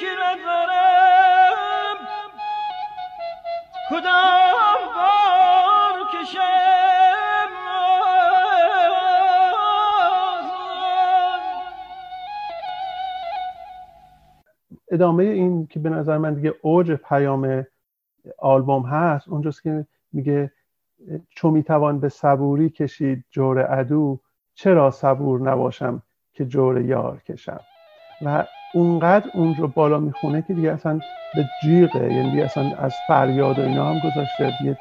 که 0.00 0.06
ندارم 0.22 1.96
کدام 3.90 4.63
ادامه 14.92 15.24
این 15.24 15.66
که 15.66 15.80
به 15.80 15.90
نظر 15.90 16.18
من 16.18 16.34
دیگه 16.34 16.54
اوج 16.62 16.92
پیام 16.92 17.66
آلبوم 18.38 18.82
هست 18.82 19.28
اونجاست 19.28 19.62
که 19.62 19.86
میگه 20.12 20.52
چو 21.30 21.50
می‌توان 21.50 22.00
به 22.00 22.08
صبوری 22.08 22.70
کشید 22.70 23.24
جور 23.30 23.62
عدو 23.62 24.20
چرا 24.54 24.90
صبور 24.90 25.40
نباشم 25.40 26.02
که 26.32 26.46
جور 26.46 26.80
یار 26.80 27.22
کشم؟ 27.22 27.66
و 28.20 28.46
اونقدر 28.72 29.30
اون 29.34 29.54
رو 29.54 29.68
بالا 29.68 29.98
می‌خونه 30.00 30.42
که 30.42 30.54
دیگه 30.54 30.72
اصلا 30.72 31.02
به 31.34 31.50
جیغه 31.58 32.14
یعنی 32.14 32.30
دیگه 32.30 32.44
اصلا 32.44 32.76
از 32.76 33.02
فریاد 33.02 33.58
و 33.58 33.62
اینا 33.62 33.90
هم 33.90 33.98
گذاشته 33.98 34.50
دیگه 34.50 34.78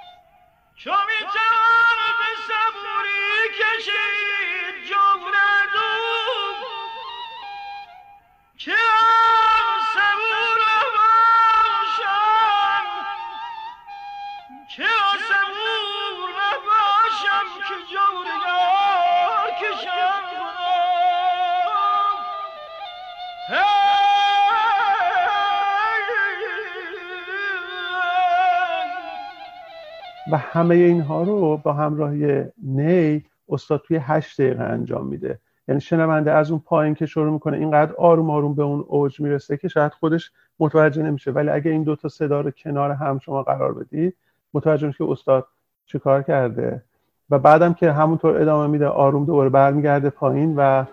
و 30.34 30.38
همه 30.38 30.76
اینها 30.76 31.24
رو 31.24 31.58
با 31.58 31.74
همراهی 31.74 32.44
نی 32.64 33.26
استاد 33.50 33.82
توی 33.88 34.00
هشت 34.02 34.42
دقیقه 34.42 34.64
انجام 34.64 35.08
میده. 35.08 35.40
یعنی 35.68 35.82
شنونده 35.82 36.32
از 36.32 36.52
اون 36.52 36.62
پایین 36.66 36.96
که 36.96 37.06
شروع 37.06 37.34
می‌کنه 37.34 37.58
اینقدر 37.58 37.94
آروم 37.94 38.30
آروم 38.30 38.56
به 38.56 38.64
اون 38.64 38.86
اوج 38.88 39.20
می‌رسه 39.20 39.58
که 39.58 39.68
شاید 39.68 39.92
خودش 39.92 40.32
متوجه 40.60 41.04
نمیشه. 41.04 41.32
ولی 41.32 41.50
اگه 41.50 41.72
این 41.72 41.84
دوتا 41.84 42.10
صدا 42.10 42.42
رو 42.42 42.52
کنار 42.52 42.92
هم 42.92 43.20
شما 43.20 43.44
قرار 43.44 43.74
بدید 43.74 44.16
متوجه 44.54 44.88
میشه 44.88 44.98
که 44.98 45.12
استاد 45.12 45.48
چیکار 45.86 46.22
کرده. 46.22 46.84
و 47.30 47.40
بعدم 47.40 47.74
که 47.74 47.92
همونطور 47.92 48.42
ادامه 48.42 48.68
میده 48.68 48.88
آروم 48.88 49.26
دوباره 49.26 49.50
برمیگرده 49.50 50.10
پایین 50.10 50.56
و 50.56 50.84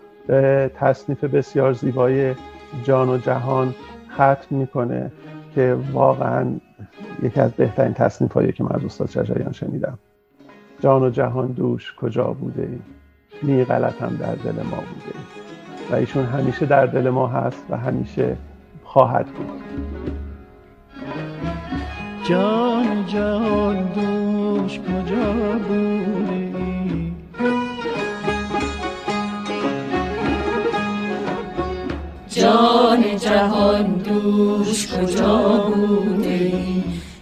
تصنیف 0.69 1.25
بسیار 1.25 1.73
زیبای 1.73 2.35
جان 2.85 3.09
و 3.09 3.19
جهان 3.19 3.75
ختم 4.15 4.57
می‌کنه 4.57 5.13
که 5.55 5.77
واقعا 5.93 6.47
یکی 7.23 7.41
از 7.41 7.53
بهترین 7.53 7.95
تصنیف 7.95 8.33
هایی 8.33 8.53
که 8.53 8.65
من 8.65 8.73
از 8.73 8.85
استاد 8.85 9.11
شجریان 9.11 9.53
شنیدم. 9.53 9.99
جان 10.81 11.03
و 11.03 11.11
جهان 11.11 11.47
دوش 11.47 11.95
کجا 11.95 12.25
بوده 12.25 12.63
ای؟ 12.63 12.79
نی 13.43 13.65
غلطم 13.65 14.17
در 14.17 14.35
دل 14.35 14.53
ما 14.53 14.77
بوده 14.77 15.07
ای. 15.15 15.25
و 15.91 15.95
ایشون 15.95 16.25
همیشه 16.25 16.67
در 16.67 16.87
دل 16.87 17.11
ما 17.11 17.27
هست 17.27 17.65
و 17.71 17.77
همیشه 17.77 18.37
خواهد 18.85 19.27
بود. 19.27 19.63
جان 22.25 23.07
جهان 23.07 23.85
دوش 23.85 24.81
کجا 24.81 25.33
بوده 25.69 26.33
ای؟ 26.33 27.13
جان 32.29 33.17
جهان 33.17 33.87
دوش 33.87 34.95
کجا 34.95 35.59
بوده 35.75 36.20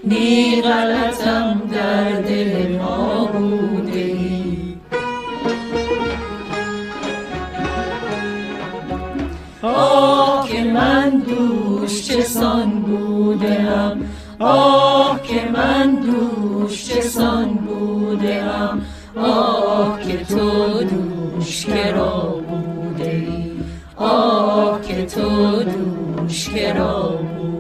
نی 0.09 0.63
غلطم 0.63 1.63
در 1.73 2.21
دل 2.21 2.79
ما 2.79 3.25
بوده. 3.25 4.19
آه 9.63 10.49
که 10.49 10.65
من 10.65 11.11
دوش 11.11 12.09
چه 12.09 12.23
سان 12.23 12.71
بودم 12.71 14.01
آه 14.39 15.21
که 15.23 15.49
من 15.53 15.95
دوش 15.95 16.85
چه 16.85 17.01
سان 17.01 17.49
بودم 17.49 18.81
آه 19.17 20.01
که 20.01 20.25
تو 20.25 20.85
دوش 20.85 21.67
کرا 21.67 22.21
بوده 22.49 23.11
ای 23.11 23.51
آه 23.97 24.83
که 24.83 25.07
تو 25.07 25.63
دوش 25.63 26.49
کرا 26.49 27.09
بوده 27.09 27.58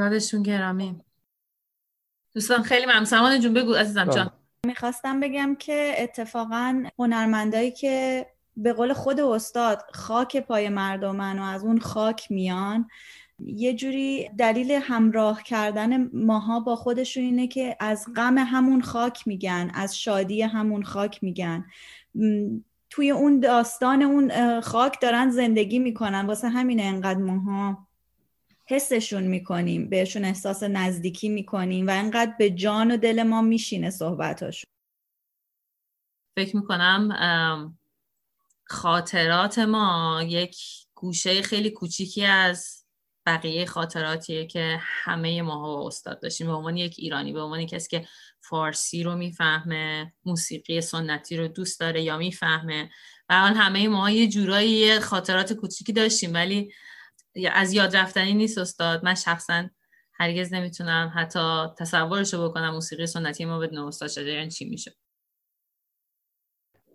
یادشون 0.00 0.42
گرامی. 0.42 1.00
دوستان 2.34 2.62
خیلی 2.62 2.86
ممنون. 2.86 3.04
سمان 3.04 3.40
جون 3.40 3.54
بگو 3.54 3.74
عزیزم 3.74 4.04
جان. 4.04 4.30
می‌خواستم 4.66 5.20
بگم 5.20 5.56
که 5.58 5.94
اتفاقا 5.98 6.84
هنرمندایی 6.98 7.70
که 7.70 8.26
به 8.56 8.72
قول 8.72 8.92
خود 8.92 9.20
استاد 9.20 9.82
خاک 9.94 10.36
پای 10.36 10.68
مردمن 10.68 11.38
و 11.38 11.42
از 11.42 11.64
اون 11.64 11.78
خاک 11.78 12.32
میان 12.32 12.88
یه 13.38 13.74
جوری 13.74 14.30
دلیل 14.38 14.72
همراه 14.72 15.42
کردن 15.42 16.10
ماها 16.16 16.60
با 16.60 16.76
خودشون 16.76 17.22
اینه 17.22 17.46
که 17.46 17.76
از 17.80 18.06
غم 18.16 18.38
همون 18.38 18.82
خاک 18.82 19.28
میگن 19.28 19.70
از 19.74 19.98
شادی 19.98 20.42
همون 20.42 20.82
خاک 20.82 21.24
میگن. 21.24 21.64
توی 22.90 23.10
اون 23.10 23.40
داستان 23.40 24.02
اون 24.02 24.60
خاک 24.60 25.00
دارن 25.02 25.30
زندگی 25.30 25.78
می‌کنن. 25.78 26.26
واسه 26.26 26.48
همینه 26.48 26.82
انقدر 26.82 27.20
ماها 27.20 27.86
حسشون 28.70 29.22
می‌کنیم 29.22 29.88
بهشون 29.88 30.24
احساس 30.24 30.62
نزدیکی 30.62 31.28
می‌کنیم 31.28 31.86
و 31.86 31.90
انقدر 31.90 32.34
به 32.38 32.50
جان 32.50 32.90
و 32.90 32.96
دل 32.96 33.22
ما 33.22 33.42
میشینه 33.42 33.90
صحبتاشون. 33.90 34.70
فکر 36.38 36.56
می‌کنم 36.56 37.78
خاطرات 38.64 39.58
ما 39.58 40.20
یک 40.26 40.56
گوشه 40.94 41.42
خیلی 41.42 41.70
کوچیکی 41.70 42.24
از 42.24 42.84
بقیه 43.26 43.66
خاطراتیه 43.66 44.46
که 44.46 44.78
همه 44.80 45.42
ما 45.42 45.60
با 45.60 45.86
استاد 45.86 46.22
داشتیم. 46.22 46.46
به 46.46 46.52
عنوان 46.52 46.76
یک 46.76 46.94
ایرانی 46.98 47.32
به 47.32 47.40
عنوان 47.40 47.66
کسی 47.66 47.88
که 47.88 48.06
فارسی 48.40 49.02
رو 49.02 49.16
می‌فهمه 49.16 50.12
موسیقی 50.24 50.80
سنتی 50.80 51.36
رو 51.36 51.48
دوست 51.48 51.80
داره 51.80 52.02
یا 52.02 52.18
می‌فهمه. 52.18 52.90
و 53.28 53.40
حال 53.40 53.52
همه 53.52 53.88
ما 53.88 54.10
یه 54.10 54.28
جورایی 54.28 55.00
خاطرات 55.00 55.52
کوچیکی 55.52 55.92
داشتیم 55.92 56.34
ولی 56.34 56.72
از 57.52 57.72
یاد 57.72 57.96
رفتنی 57.96 58.34
نیست 58.34 58.58
استاد. 58.58 59.04
من 59.04 59.14
شخصا 59.14 59.64
هرگز 60.12 60.54
نمی‌تونم 60.54 61.12
حتی 61.14 61.66
تصورشو 61.78 62.48
بکنم 62.48 62.70
موسیقی 62.70 63.06
سنتی 63.06 63.44
ما 63.44 63.58
بدون 63.58 63.78
استاد 63.78 64.08
شجریان 64.08 64.48
چی 64.48 64.70
میشه؟ 64.70 64.92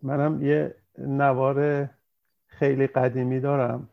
منم 0.01 0.45
یه 0.45 0.75
نوار 0.97 1.89
خیلی 2.47 2.87
قدیمی 2.87 3.39
دارم 3.39 3.89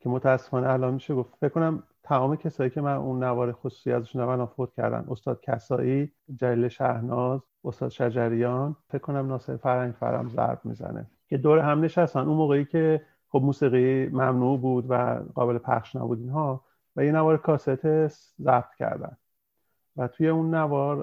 که 0.00 0.08
متاسفانه 0.08 0.68
الان 0.68 0.94
میشه 0.94 1.14
گفت. 1.14 1.30
فکر 1.40 1.48
کنم 1.48 1.82
تمام 2.02 2.36
کسایی 2.36 2.70
که 2.70 2.80
من 2.80 2.96
اون 2.96 3.24
نوار 3.24 3.52
خصوصی 3.52 3.92
ازشون 3.92 4.26
دارم 4.26 4.46
فوت 4.46 4.74
کردن. 4.74 5.04
استاد 5.08 5.40
کسایی 5.40 6.12
جلیل 6.36 6.68
شهناز 6.68 7.40
استاد 7.64 7.90
شجریان 7.90 8.76
فکر 8.88 8.98
کنم 8.98 9.26
ناصر 9.26 9.56
فرنگ 9.56 9.94
فرم 9.94 10.28
ضرب 10.28 10.60
می‌زنه. 10.64 11.10
که 11.28 11.36
دور 11.38 11.58
هم 11.58 11.84
نشستن. 11.84 12.20
اون 12.20 12.36
موقعی 12.36 12.64
که 12.64 13.06
خب 13.28 13.40
موسیقی 13.42 14.06
ممنوع 14.06 14.58
بود 14.58 14.84
و 14.88 15.20
قابل 15.34 15.58
پخش 15.58 15.96
نبود 15.96 16.20
اینها 16.20 16.64
و 16.96 17.04
یه 17.04 17.12
نوار 17.12 17.36
کاست 17.36 18.06
ضبط 18.40 18.74
کردن. 18.78 19.16
و 19.96 20.08
توی 20.08 20.28
اون 20.28 20.54
نوار 20.54 20.96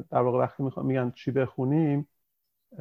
در 0.00 0.20
واقع 0.20 0.38
وقتی 0.38 0.62
میگن 0.82 1.10
چی 1.10 1.30
بخونیم 1.30 2.08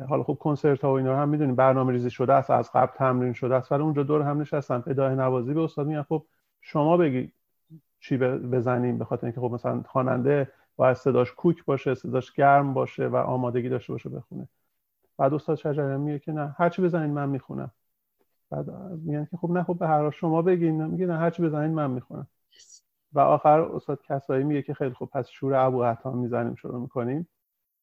حالا 0.10 0.24
خب 0.24 0.34
کنسرت 0.34 0.82
ها 0.82 0.93
و 0.93 0.97
اینا 0.97 1.18
هم 1.18 1.30
می‌دونیم 1.30 1.56
برنامه 1.56 1.91
ریزی 1.91 2.10
شده 2.10 2.34
است 2.34 2.50
از 2.50 2.72
قبل 2.72 2.91
تمرین 2.95 3.34
شده 3.34 3.56
است 3.56 3.72
ولی 3.72 3.84
اونجا 3.84 4.04
دور 4.04 4.22
هم 4.22 4.41
نشستن 4.41 4.84
ادای 4.88 5.16
نوازی 5.16 5.54
به 5.54 5.62
استاد 5.62 5.88
میگن 5.88 6.04
خب 6.04 6.26
شما 6.62 6.97
بگی 6.97 7.32
چی 8.00 8.18
بزنیم 8.18 8.97
به 8.97 9.06
خاطر 9.06 9.26
اینکه 9.26 9.41
خب 9.41 9.52
مثلا 9.52 9.84
خواننده 9.88 10.52
باید 10.76 10.97
صداش 10.97 11.32
کوک 11.32 11.66
باشه 11.66 11.95
صداش 11.95 12.34
گرم 12.34 12.74
باشه 12.74 13.08
و 13.08 13.16
آمادگی 13.16 13.70
داشته 13.70 13.93
باشه 13.93 14.10
بخونه. 14.10 14.47
بعد 15.18 15.34
استاد 15.34 15.56
شجریان 15.56 16.00
میگه 16.00 16.20
که 16.20 16.32
نه 16.32 16.56
هرچی 16.58 16.82
بزنین 16.82 17.12
من 17.12 17.30
می‌خونم. 17.30 17.72
بعد 18.52 18.70
میگن 18.91 19.28
که 19.32 19.38
خب 19.38 19.52
نه 19.52 19.64
خب 19.64 19.78
به 19.80 19.88
هر 19.88 20.02
حال 20.02 20.12
شما 20.12 20.41
بگین. 20.41 20.86
میگه 20.86 21.06
نه 21.06 21.18
هرچی 21.18 21.43
بزنین 21.43 21.72
من 21.72 21.91
می‌خونم 21.91 22.28
و 23.14 23.20
آخر 23.20 23.60
استاد 23.60 24.02
کسایی 24.02 24.43
میگه 24.43 24.62
که 24.62 24.74
خیلی 24.74 24.93
خب 24.93 25.10
پس 25.14 25.30
شور 25.30 25.56
ابو 25.56 25.84
عطا 25.84 26.12
می‌زنیم 26.12 26.56
شروع 26.56 26.82
می‌کنیم. 26.82 27.28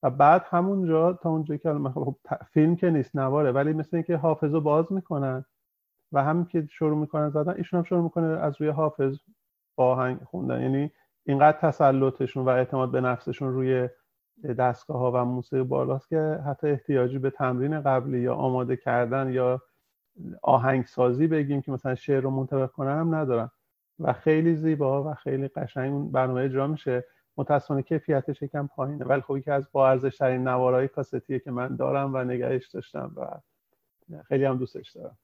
و 0.02 0.10
بعد 0.10 0.44
همونجا 0.50 1.12
تا 1.12 1.30
اونجا 1.30 1.56
که 1.56 1.74
خب 1.94 2.16
فیلم 2.52 2.76
که 2.76 2.90
نیست 2.90 3.16
نواره 3.16 3.52
ولی 3.52 3.72
مثل 3.72 3.96
اینکه 3.96 4.16
حافظو 4.16 4.60
باز 4.60 4.92
می‌کنن 4.92 5.44
و 6.12 6.24
همین 6.24 6.44
که 6.44 6.66
شروع 6.70 6.98
می‌کنن 6.98 7.30
زدن 7.30 7.54
ایشون 7.56 7.78
هم 7.78 7.84
شروع 7.84 8.02
می‌کنه 8.02 8.26
از 8.26 8.60
روی 8.60 8.70
حافظ 8.70 9.18
با 9.76 9.92
آهنگ 9.92 10.18
خوندن. 10.18 10.62
یعنی 10.62 10.90
اینقدر 11.26 11.58
تسلطشون 11.58 12.44
و 12.44 12.48
اعتماد 12.48 12.90
به 12.90 13.00
نفسشون 13.00 13.52
روی 13.52 13.88
دستگاه 14.58 14.98
ها 14.98 15.12
و 15.12 15.24
موسیقی 15.24 15.62
بالاست 15.62 16.08
که 16.08 16.40
حتی 16.46 16.68
احتیاجی 16.68 17.18
به 17.18 17.30
تمرین 17.30 17.80
قبلی 17.80 18.20
یا 18.20 18.34
آماده 18.34 18.76
کردن 18.76 19.30
یا 19.30 19.62
آهنگسازی 20.42 21.26
بگیم 21.26 21.62
که 21.62 21.72
مثلا 21.72 21.94
شعر 21.94 22.20
رو 22.20 22.30
منطبق 22.30 22.70
کنن 22.70 23.00
هم 23.00 23.14
ندارن 23.14 23.50
و 24.00 24.12
خیلی 24.12 24.56
زیبا 24.56 25.10
و 25.10 25.14
خیلی 25.14 25.48
قشنگ 25.48 25.92
اون 25.92 26.12
برنامه 26.12 26.40
اجرا 26.40 26.66
میشه. 26.66 27.04
متاسفانه 27.36 27.82
کیفیتش 27.82 28.42
یکم 28.42 28.66
پایینه. 28.66 29.04
ولی 29.04 29.20
خب 29.20 29.36
یکی 29.36 29.50
از 29.50 29.68
با 29.72 29.88
ارزش 29.88 30.16
ترین 30.16 30.48
نوارهای 30.48 30.88
کاستیه 30.88 31.38
که 31.38 31.50
من 31.50 31.76
دارم 31.76 32.14
و 32.14 32.24
نگهش 32.24 32.66
داشتم 32.68 33.12
و 33.16 33.26
خیلی 34.22 34.44
هم 34.44 34.56
دوستش 34.56 34.90
دارم. 34.90 35.16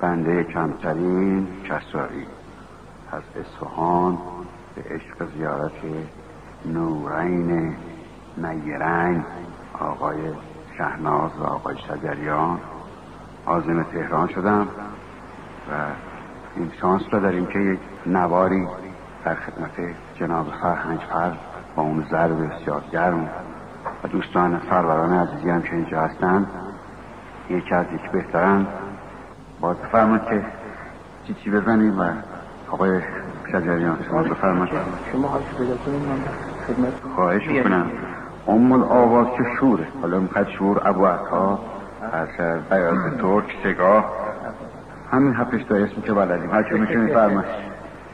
بنده 0.00 0.44
کمترین 0.44 1.46
کسایی 1.64 2.26
از 3.12 3.22
اصفهان 3.36 4.18
به 4.74 4.82
عشق 4.82 5.36
زیارت 5.36 5.72
نورین 6.66 7.76
نیرنگ 8.36 9.24
آقای 9.80 10.32
شهناز 10.78 11.38
و 11.38 11.42
آقای 11.42 11.76
شجریان. 11.78 12.60
آزم 13.46 13.82
تهران 13.82 14.28
شدم 14.28 14.68
و 15.70 15.72
این 16.56 16.70
شانس 16.80 17.02
را 17.12 17.18
داریم 17.18 17.46
که 17.46 17.58
یک 17.58 17.78
نواری 18.06 18.68
در 19.24 19.34
خدمت 19.34 19.94
جناب 20.14 20.46
فرهنگ 20.62 20.98
فر 20.98 21.32
با 21.76 21.82
اون 21.82 22.06
ضرب 22.10 22.52
بسیار 22.52 22.82
گرم 22.92 23.28
و 24.04 24.08
دوستان 24.08 24.60
سروران 24.70 25.12
عزیزی 25.12 25.50
هم 25.50 25.62
که 25.62 25.72
اینجا 25.74 26.00
هستند 26.00 26.46
یکی 27.50 27.74
از 27.74 27.86
یک 27.94 28.10
بهترن. 28.10 28.66
باز 29.60 29.76
بفرمایید 29.76 30.24
که 30.24 30.44
چی 31.26 31.34
چی 31.34 31.50
بزنیم 31.50 32.00
و 32.00 32.04
آقای 32.70 33.00
شجریان 33.52 33.98
شما 34.08 34.22
بفرمایید. 34.22 34.74
شما 35.12 35.38
پیدا 35.58 35.74
من 35.74 36.18
خدمت 36.66 37.14
خواهش 37.14 37.46
می‌کنم. 37.46 37.90
ام 38.48 38.72
الآواز 38.72 39.26
که 39.26 39.44
شوره. 39.60 39.86
حالا 40.02 40.20
می‌خواد 40.20 40.48
شور 40.48 40.88
ابو 40.88 41.06
عطا 41.06 41.58
از 42.14 42.28
بیاز 42.70 43.16
ترک 43.20 43.44
سگاه 43.64 44.04
همین 45.10 45.34
هفتش 45.34 45.64
تا 45.64 45.74
اسمی 45.74 46.02
که 46.02 46.12
بلدیم 46.12 46.50
هر 46.50 46.62
چه 46.62 46.74
میشه 46.74 46.96
میفرمایید 46.96 47.50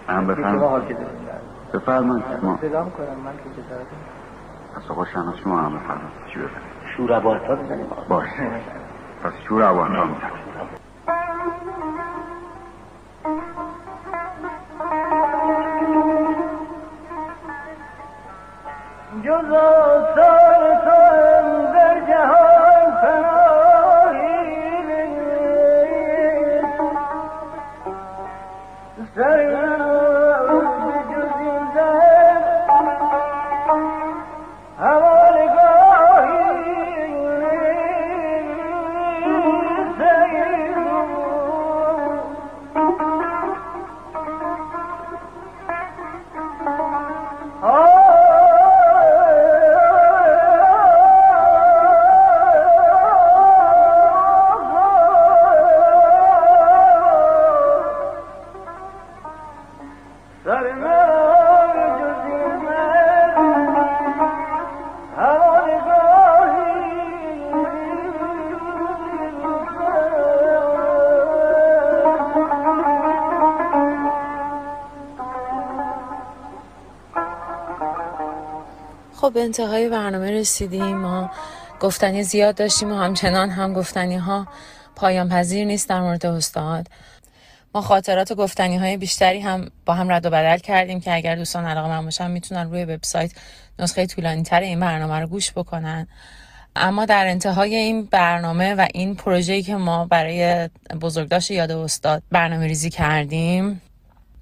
هم 0.08 0.26
بفرمایید 0.26 0.96
بفرمایید 1.74 2.24
ما 2.42 2.58
صدا 2.60 2.84
می‌کنم. 2.84 3.06
من 3.24 3.32
که 3.32 3.62
پس 4.76 4.90
آقا 4.90 5.04
شما 5.04 5.34
شما 5.44 5.58
هم 5.58 5.78
بفرمایید. 5.78 6.10
چی 6.32 6.38
بفرمایید؟ 6.38 6.80
شور 6.96 7.20
بزنیم 7.56 7.86
باشه. 8.08 8.50
پس 9.24 9.32
شور 9.48 9.62
عطا 9.62 9.84
می‌زنیم. 9.84 10.16
جز 19.24 19.52
آثار 19.52 20.89
خب 79.30 79.34
به 79.34 79.42
انتهای 79.42 79.88
برنامه 79.88 80.30
رسیدیم. 80.30 80.96
ما 80.96 81.30
گفتنی 81.80 82.22
زیاد 82.22 82.54
داشتیم 82.54 82.92
و 82.92 82.94
همچنان 82.94 83.50
هم 83.50 83.72
گفتنی 83.72 84.16
ها 84.16 84.46
پایان 84.96 85.28
پذیر 85.28 85.64
نیست 85.64 85.88
در 85.88 86.00
مورد 86.00 86.26
استاد. 86.26 86.86
ما 87.74 87.80
خاطرات 87.80 88.30
و 88.30 88.34
گفتنی 88.34 88.76
های 88.76 88.96
بیشتری 88.96 89.40
هم 89.40 89.70
با 89.86 89.94
هم 89.94 90.12
رد 90.12 90.26
و 90.26 90.30
بدل 90.30 90.58
کردیم 90.58 91.00
که 91.00 91.14
اگر 91.14 91.36
دوستان 91.36 91.64
علاقه 91.64 91.88
من 91.88 92.04
باشن 92.04 92.30
می‌تونن 92.30 92.70
روی 92.70 92.84
وبسایت 92.84 93.32
نسخه 93.78 94.06
طولانی 94.06 94.42
تر 94.42 94.60
این 94.60 94.80
برنامه 94.80 95.18
رو 95.18 95.26
گوش 95.26 95.52
بکنن. 95.52 96.08
اما 96.76 97.04
در 97.04 97.26
انتهای 97.26 97.74
این 97.74 98.04
برنامه 98.04 98.74
و 98.74 98.86
این 98.94 99.14
پروژه‌ای 99.14 99.62
که 99.62 99.76
ما 99.76 100.04
برای 100.04 100.68
بزرگداشت 101.00 101.50
یاد 101.50 101.70
استاد 101.70 102.22
برنامه 102.30 102.66
ریزی 102.66 102.90
کردیم 102.90 103.82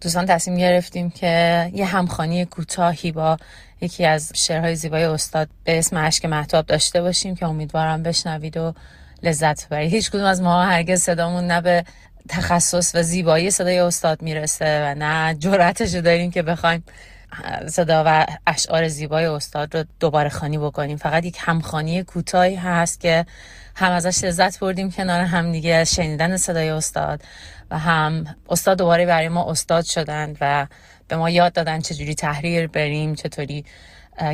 دوستان 0.00 0.26
تصمیم 0.26 0.56
گرفتیم 0.56 1.10
که 1.10 1.70
یه 1.74 1.84
همخانی 1.84 2.44
کوتاهی 2.44 3.12
با 3.12 3.36
یکی 3.80 4.04
از 4.04 4.32
شعرهای 4.34 4.76
زیبای 4.76 5.04
استاد 5.04 5.48
به 5.64 5.78
اسم 5.78 5.96
اشک 5.96 6.24
محتاب 6.24 6.66
داشته 6.66 7.02
باشیم 7.02 7.36
که 7.36 7.46
امیدوارم 7.46 8.02
بشنوید 8.02 8.56
و 8.56 8.74
لذت 9.22 9.66
ببرید. 9.66 9.92
هیچ 9.92 10.10
کدوم 10.10 10.24
از 10.24 10.42
ما 10.42 10.62
هرگز 10.62 11.02
صدامون 11.02 11.46
نه 11.46 11.60
به 11.60 11.84
تخصص 12.28 12.94
و 12.94 13.02
زیبایی 13.02 13.50
صدای 13.50 13.78
استاد 13.78 14.22
می‌رسه 14.22 14.82
و 14.84 14.94
نه 14.98 15.34
جرأتش 15.34 15.94
رو 15.94 16.00
داریم 16.00 16.30
که 16.30 16.42
بخوایم 16.42 16.84
صدا 17.66 18.02
و 18.06 18.26
اشعار 18.46 18.88
زیبای 18.88 19.24
استاد 19.26 19.76
رو 19.76 19.84
دوباره 20.00 20.28
خانی 20.28 20.58
بکنیم. 20.58 20.96
فقط 20.96 21.24
یک 21.24 21.36
همخانی 21.40 22.02
کوتاهی 22.02 22.54
هست 22.54 23.00
که 23.00 23.26
هم 23.74 23.92
ازش 23.92 24.24
لذت 24.24 24.58
بردیم 24.58 24.90
کنار 24.90 25.20
هم 25.20 25.52
دیگه 25.52 25.84
شنیدن 25.84 26.36
صدای 26.36 26.68
استاد. 26.68 27.22
و 27.70 27.78
هم 27.78 28.36
استاد 28.48 28.78
دوباره 28.78 29.06
برای 29.06 29.28
ما 29.28 29.50
استاد 29.50 29.84
شدند 29.84 30.36
و 30.40 30.66
به 31.08 31.16
ما 31.16 31.30
یاد 31.30 31.52
دادن 31.52 31.80
چجوری 31.80 32.14
تحریر 32.14 32.66
بریم 32.66 33.14
چطوری 33.14 33.64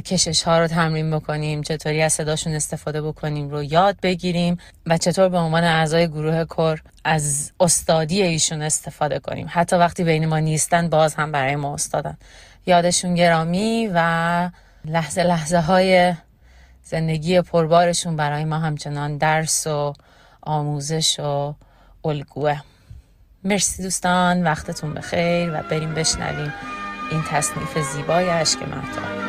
کشش 0.05 0.43
ها 0.43 0.59
رو 0.59 0.67
تمرین 0.67 1.11
بکنیم 1.11 1.63
چطوری 1.63 2.03
از 2.03 2.13
صداشون 2.13 2.55
استفاده 2.55 3.03
بکنیم 3.03 3.51
رو 3.51 3.63
یاد 3.63 3.97
بگیریم 4.03 4.59
و 4.87 4.99
چطور 4.99 5.29
به 5.29 5.39
عنوان 5.39 5.65
اعضای 5.65 6.09
گروه 6.09 6.45
کر 6.45 6.81
از 7.05 7.53
استادی 7.61 8.23
ایشون 8.23 8.63
استفاده 8.63 9.19
کنیم. 9.19 9.47
حتی 9.51 9.77
وقتی 9.77 10.05
بین 10.05 10.27
ما 10.27 10.39
نیستن 10.39 10.89
باز 10.89 11.15
هم 11.15 11.33
برای 11.33 11.57
ما 11.57 11.75
استادن. 11.75 12.17
یادشون 12.67 13.15
گرامی 13.15 13.91
و 13.95 14.51
لحظه 14.85 15.23
لحظه 15.23 15.59
های 15.59 16.15
زندگی 16.83 17.41
پربارشون 17.41 18.17
برای 18.17 18.45
ما 18.45 18.59
همچنان 18.59 19.17
درس 19.17 19.67
و 19.67 19.93
آموزش 20.43 21.21
و 21.21 21.55
الگوه. 22.05 22.61
مرسی 23.45 23.83
دوستان 23.83 24.43
وقتتون 24.43 24.95
بخیر 24.95 25.51
و 25.55 25.63
بریم 25.71 25.95
بشنویم 25.95 26.53
این 27.11 27.23
تصنیف 27.23 27.79
زیبای 27.79 28.29
اشک 28.29 28.63
محتاب 28.63 29.24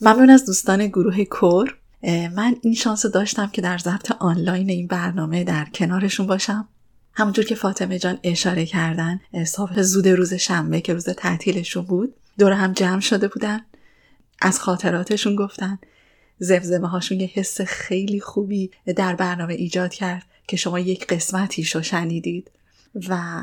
ممنون 0.00 0.30
از 0.30 0.46
دوستان 0.46 0.86
گروه 0.86 1.24
کور. 1.24 1.76
من 2.36 2.56
این 2.62 2.74
شانس 2.74 3.04
رو 3.04 3.10
داشتم 3.10 3.46
که 3.46 3.62
در 3.62 3.78
ضبط 3.78 4.12
آنلاین 4.12 4.70
این 4.70 4.86
برنامه 4.86 5.44
در 5.44 5.64
کنارشون 5.74 6.26
باشم. 6.26 6.68
همونجور 7.12 7.44
که 7.44 7.54
فاطمه 7.54 7.98
جان 7.98 8.18
اشاره 8.22 8.66
کردن 8.66 9.20
صبح 9.46 9.82
زود 9.82 10.08
روز 10.08 10.34
شنبه 10.34 10.80
که 10.80 10.92
روز 10.92 11.08
تعطیلشون 11.08 11.84
بود 11.84 12.14
دور 12.38 12.52
هم 12.52 12.72
جمع 12.72 13.00
شده 13.00 13.28
بودن. 13.28 13.60
از 14.40 14.60
خاطراتشون 14.60 15.36
گفتن. 15.36 15.78
زمزمه 16.38 16.88
هاشون 16.88 17.20
یه 17.20 17.30
حس 17.34 17.60
خیلی 17.60 18.20
خوبی 18.20 18.70
در 18.96 19.14
برنامه 19.14 19.54
ایجاد 19.54 19.94
کرد 19.94 20.22
که 20.48 20.56
شما 20.56 20.78
یک 20.78 21.06
قسمتیشو 21.06 21.82
شنیدید. 21.82 22.50
و 23.08 23.42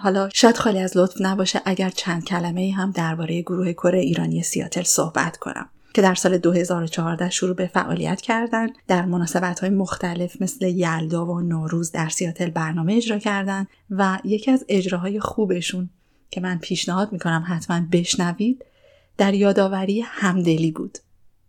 حالا 0.00 0.28
شاید 0.34 0.56
خالی 0.56 0.78
از 0.78 0.96
لطف 0.96 1.16
نباشه 1.20 1.62
اگر 1.64 1.90
چند 1.90 2.24
کلمه 2.24 2.74
هم 2.76 2.90
درباره 2.90 3.42
گروه 3.42 3.72
کره 3.72 3.98
ایرانی 3.98 4.42
سیاتل 4.42 4.82
صحبت 4.82 5.36
کنم. 5.36 5.68
که 5.96 6.02
در 6.02 6.14
سال 6.14 6.38
2014 6.38 7.30
شروع 7.30 7.54
به 7.54 7.66
فعالیت 7.66 8.20
کردند 8.20 8.70
در 8.88 9.04
مناسبت 9.04 9.60
های 9.60 9.70
مختلف 9.70 10.42
مثل 10.42 10.66
یلدا 10.66 11.26
و 11.26 11.40
نوروز 11.40 11.92
در 11.92 12.08
سیاتل 12.08 12.50
برنامه 12.50 12.94
اجرا 12.94 13.18
کردند 13.18 13.68
و 13.90 14.18
یکی 14.24 14.50
از 14.50 14.64
اجراهای 14.68 15.20
خوبشون 15.20 15.90
که 16.30 16.40
من 16.40 16.58
پیشنهاد 16.58 17.12
می‌کنم 17.12 17.44
حتما 17.48 17.80
بشنوید 17.92 18.64
در 19.18 19.34
یادآوری 19.34 20.00
همدلی 20.00 20.72
بود. 20.72 20.98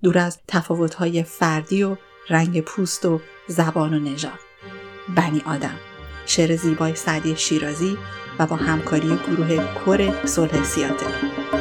دور 0.04 0.18
از 0.18 0.40
تفاوت‌های 0.48 1.24
فردی 1.24 1.84
و 1.84 1.96
رنگ 2.30 2.62
پوست 2.62 3.06
و 3.06 3.22
زبان 3.48 3.94
و 3.94 4.00
نژاد. 4.00 4.40
بنی 5.16 5.42
آدم 5.46 5.76
شعر 6.26 6.56
زیبای 6.56 6.96
سعدی 6.96 7.36
شیرازی 7.36 7.98
و 8.40 8.48
با 8.48 8.56
همکاری 8.56 9.18
گروه 9.28 9.74
کور 9.86 10.26
صلح 10.26 10.64
سیاتل. 10.64 11.57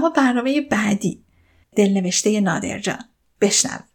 اما 0.00 0.10
برنامه 0.10 0.60
بعدی 0.60 1.24
دلنوشته 1.76 2.40
نادرجان 2.40 3.04
بشنویم. 3.40 3.89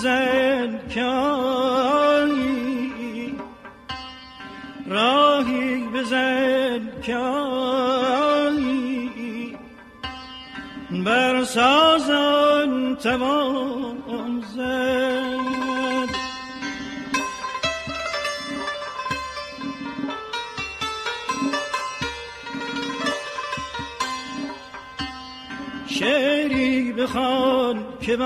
بزن 0.00 0.80
راهی 4.86 5.84
بزن 5.94 6.90
آیی 7.14 9.56
بر 11.04 11.44
سازان 11.44 12.96
توان 12.96 14.44
زد 14.54 16.10
شعری 25.86 26.92
بخوان 26.92 27.84
که 28.00 28.16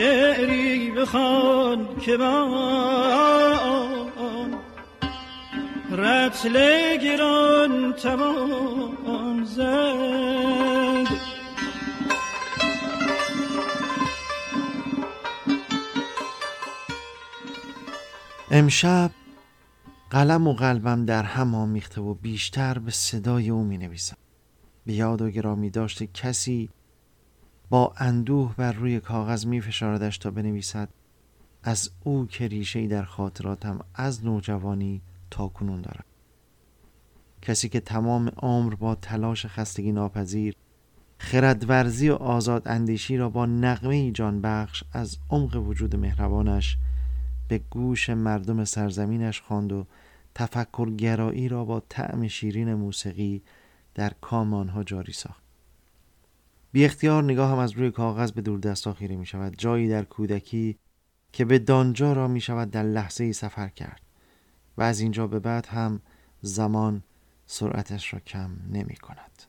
شعری 0.00 0.90
بخوان 0.90 1.96
که 1.96 2.16
من 2.16 3.40
رتل 5.92 6.56
گران 6.96 7.92
توان 7.92 9.44
زد. 9.44 11.06
امشب 18.50 19.10
قلم 20.10 20.46
و 20.46 20.54
قلبم 20.54 21.04
در 21.04 21.22
هم 21.22 21.54
آمیخته 21.54 22.00
و 22.00 22.14
بیشتر 22.14 22.78
به 22.78 22.90
صدای 22.90 23.50
او 23.50 23.64
می 23.64 23.78
نویسم 23.78 24.16
به 24.86 24.92
یاد 24.92 25.22
و 25.22 25.30
گرامی 25.30 25.70
داشته 25.70 26.06
کسی 26.06 26.68
با 27.70 27.92
اندوه 27.96 28.54
بر 28.56 28.72
روی 28.72 29.00
کاغذ 29.00 29.46
می 29.46 29.60
فشاردش 29.60 30.18
تا 30.18 30.30
بنویسد 30.30 30.88
از 31.62 31.90
او 32.04 32.26
که 32.26 32.48
ریشه‌ای 32.48 32.88
در 32.88 33.04
خاطراتم 33.04 33.80
از 33.94 34.24
نوجوانی 34.24 35.02
تا 35.30 35.48
کنون 35.48 35.80
دارم. 35.80 36.04
کسی 37.42 37.68
که 37.68 37.80
تمام 37.80 38.28
عمر 38.28 38.74
با 38.74 38.94
تلاش 38.94 39.46
خستگی 39.46 39.92
ناپذیر 39.92 40.54
خردورزی 41.18 42.08
و 42.10 42.14
آزاد 42.14 42.68
اندیشی 42.68 43.16
را 43.16 43.28
با 43.28 43.46
نغمه 43.46 44.10
جان 44.10 44.40
بخش 44.40 44.84
از 44.92 45.18
عمق 45.30 45.56
وجود 45.56 45.96
مهربانش 45.96 46.76
به 47.48 47.58
گوش 47.58 48.10
مردم 48.10 48.64
سرزمینش 48.64 49.40
خواند 49.40 49.72
و 49.72 49.86
تفکرگرایی 50.34 51.48
را 51.48 51.64
با 51.64 51.82
طعم 51.88 52.28
شیرین 52.28 52.74
موسیقی 52.74 53.42
در 53.94 54.12
کام 54.20 54.54
آنها 54.54 54.84
جاری 54.84 55.12
ساخت. 55.12 55.49
بی 56.72 56.84
اختیار 56.84 57.24
نگاهم 57.24 57.58
از 57.58 57.72
روی 57.72 57.90
کاغذ 57.90 58.30
به 58.32 58.40
دور 58.40 58.60
دستا 58.60 58.94
خیره 58.94 59.16
می 59.16 59.26
شود. 59.26 59.54
جایی 59.58 59.88
در 59.88 60.04
کودکی 60.04 60.78
که 61.32 61.44
به 61.44 61.58
دانجا 61.58 62.12
را 62.12 62.28
می 62.28 62.40
شود 62.40 62.70
در 62.70 62.82
لحظه 62.82 63.32
سفر 63.32 63.68
کرد 63.68 64.02
و 64.76 64.82
از 64.82 65.00
اینجا 65.00 65.26
به 65.26 65.38
بعد 65.38 65.66
هم 65.66 66.00
زمان 66.42 67.02
سرعتش 67.46 68.14
را 68.14 68.20
کم 68.20 68.50
نمی 68.72 68.96
کند. 68.96 69.42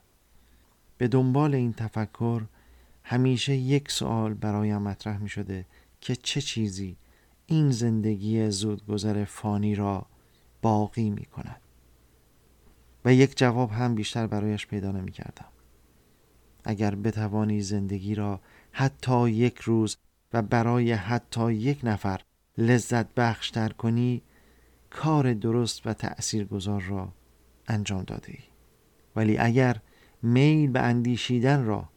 به 0.98 1.08
دنبال 1.08 1.54
این 1.54 1.72
تفکر 1.72 2.42
همیشه 3.04 3.54
یک 3.54 3.90
سوال 3.90 4.34
برایم 4.34 4.82
مطرح 4.82 5.18
می 5.18 5.28
شده 5.28 5.66
که 6.00 6.16
چه 6.16 6.40
چیزی 6.40 6.96
این 7.46 7.70
زندگی 7.70 8.50
زودگذر 8.50 9.24
فانی 9.24 9.74
را 9.74 10.06
باقی 10.62 11.10
می 11.10 11.24
کند؟ 11.24 11.60
و 13.04 13.14
یک 13.14 13.38
جواب 13.38 13.70
هم 13.70 13.94
بیشتر 13.94 14.26
برایش 14.26 14.66
پیدا 14.66 14.92
نمی 14.92 15.12
کردم. 15.12 15.51
اگر 16.72 16.94
بتوانی 16.94 17.60
زندگی 17.60 18.14
را 18.14 18.40
حتی 18.72 19.30
یک 19.30 19.58
روز 19.58 19.96
و 20.32 20.42
برای 20.42 20.92
حتی 20.92 21.52
یک 21.52 21.80
نفر 21.84 22.20
لذت 22.58 23.14
بخشتر 23.14 23.68
کنی 23.68 24.22
کار 24.90 25.34
درست 25.34 25.86
و 25.86 25.92
تأثیر 25.92 26.44
گذار 26.44 26.80
را 26.80 27.12
انجام 27.68 28.02
داده 28.02 28.32
ای. 28.32 28.38
ولی 29.16 29.38
اگر 29.38 29.76
میل 30.22 30.70
به 30.70 30.80
اندیشیدن 30.80 31.64
را 31.64 31.88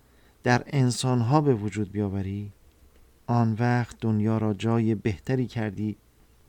در 0.43 0.63
انسانها 0.67 1.41
به 1.41 1.53
وجود 1.53 1.91
بیاوری 1.91 2.51
آن 3.27 3.55
وقت 3.59 3.95
دنیا 4.01 4.37
را 4.37 4.53
جای 4.53 4.95
بهتری 4.95 5.47
کردی 5.47 5.97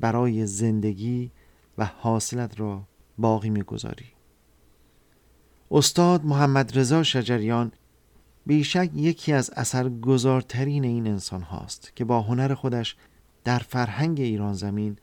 برای 0.00 0.46
زندگی 0.46 1.30
و 1.78 1.84
حاصلت 1.84 2.60
را 2.60 2.82
باقی 3.18 3.50
می‌گذاری 3.50 4.06
استاد 5.70 6.24
محمد 6.24 6.78
رضا 6.78 7.02
شجریان 7.02 7.72
بیشک 8.46 8.90
یکی 8.94 9.32
از 9.32 9.50
اثرگذارترین 9.56 10.84
این 10.84 11.06
انسان 11.06 11.42
هاست 11.42 11.92
که 11.96 12.04
با 12.04 12.22
هنر 12.22 12.54
خودش 12.54 12.96
در 13.44 13.58
فرهنگ 13.58 14.20
ایران 14.20 14.54
زمین 14.54 14.96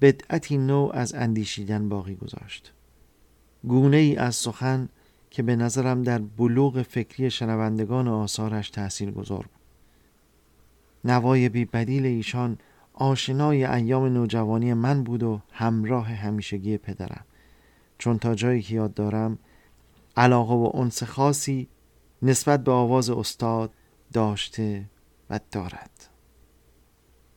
بدعتی 0.00 0.58
نوع 0.58 0.96
از 0.96 1.14
اندیشیدن 1.14 1.88
باقی 1.88 2.14
گذاشت. 2.14 2.72
گونه 3.64 3.96
ای 3.96 4.16
از 4.16 4.36
سخن 4.36 4.88
که 5.30 5.42
به 5.42 5.56
نظرم 5.56 6.02
در 6.02 6.18
بلوغ 6.18 6.82
فکری 6.82 7.30
شنوندگان 7.30 8.08
آثارش 8.08 8.70
تأثیر 8.70 9.10
گذار 9.10 9.38
بود. 9.42 9.60
نوای 11.04 11.48
بی 11.48 11.64
بدیل 11.64 12.06
ایشان 12.06 12.58
آشنای 12.94 13.64
ایام 13.64 14.04
نوجوانی 14.04 14.74
من 14.74 15.02
بود 15.02 15.22
و 15.22 15.40
همراه 15.52 16.06
همیشگی 16.06 16.78
پدرم. 16.78 17.24
چون 17.98 18.18
تا 18.18 18.34
جایی 18.34 18.62
که 18.62 18.74
یاد 18.74 18.94
دارم 18.94 19.38
علاقه 20.16 20.54
و 20.54 20.70
انس 20.74 21.02
خاصی 21.02 21.68
نسبت 22.24 22.64
به 22.64 22.72
آواز 22.72 23.10
استاد 23.10 23.72
داشته 24.12 24.84
و 25.30 25.40
دارد 25.52 26.08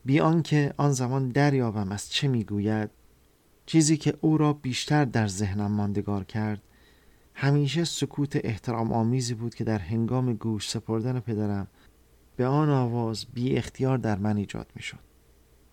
بی 0.06 0.20
آنکه 0.20 0.74
آن 0.78 0.92
زمان 0.92 1.30
دریابم 1.30 1.92
از 1.92 2.10
چه 2.10 2.28
می‌گوید 2.28 2.90
چیزی 3.66 3.98
که 3.98 4.18
او 4.22 4.38
را 4.38 4.54
بیشتر 4.54 5.06
در 5.06 5.28
ذهنم 5.28 5.72
ماندگار 5.72 6.24
کرد 6.24 6.62
همیشه 7.34 7.84
سکوت 7.84 8.46
احترام 8.46 8.92
آمیزی 8.92 9.34
بود 9.34 9.56
که 9.56 9.64
در 9.64 9.78
هنگام 9.78 10.34
گوش 10.34 10.70
سپردن 10.70 11.20
پدرم 11.20 11.68
به 12.36 12.48
آن 12.48 12.70
آواز 12.70 13.26
بی 13.34 13.58
اختیار 13.58 13.98
در 13.98 14.18
من 14.18 14.38
ایجاد 14.38 14.72
می 14.76 14.82
شد 14.82 15.00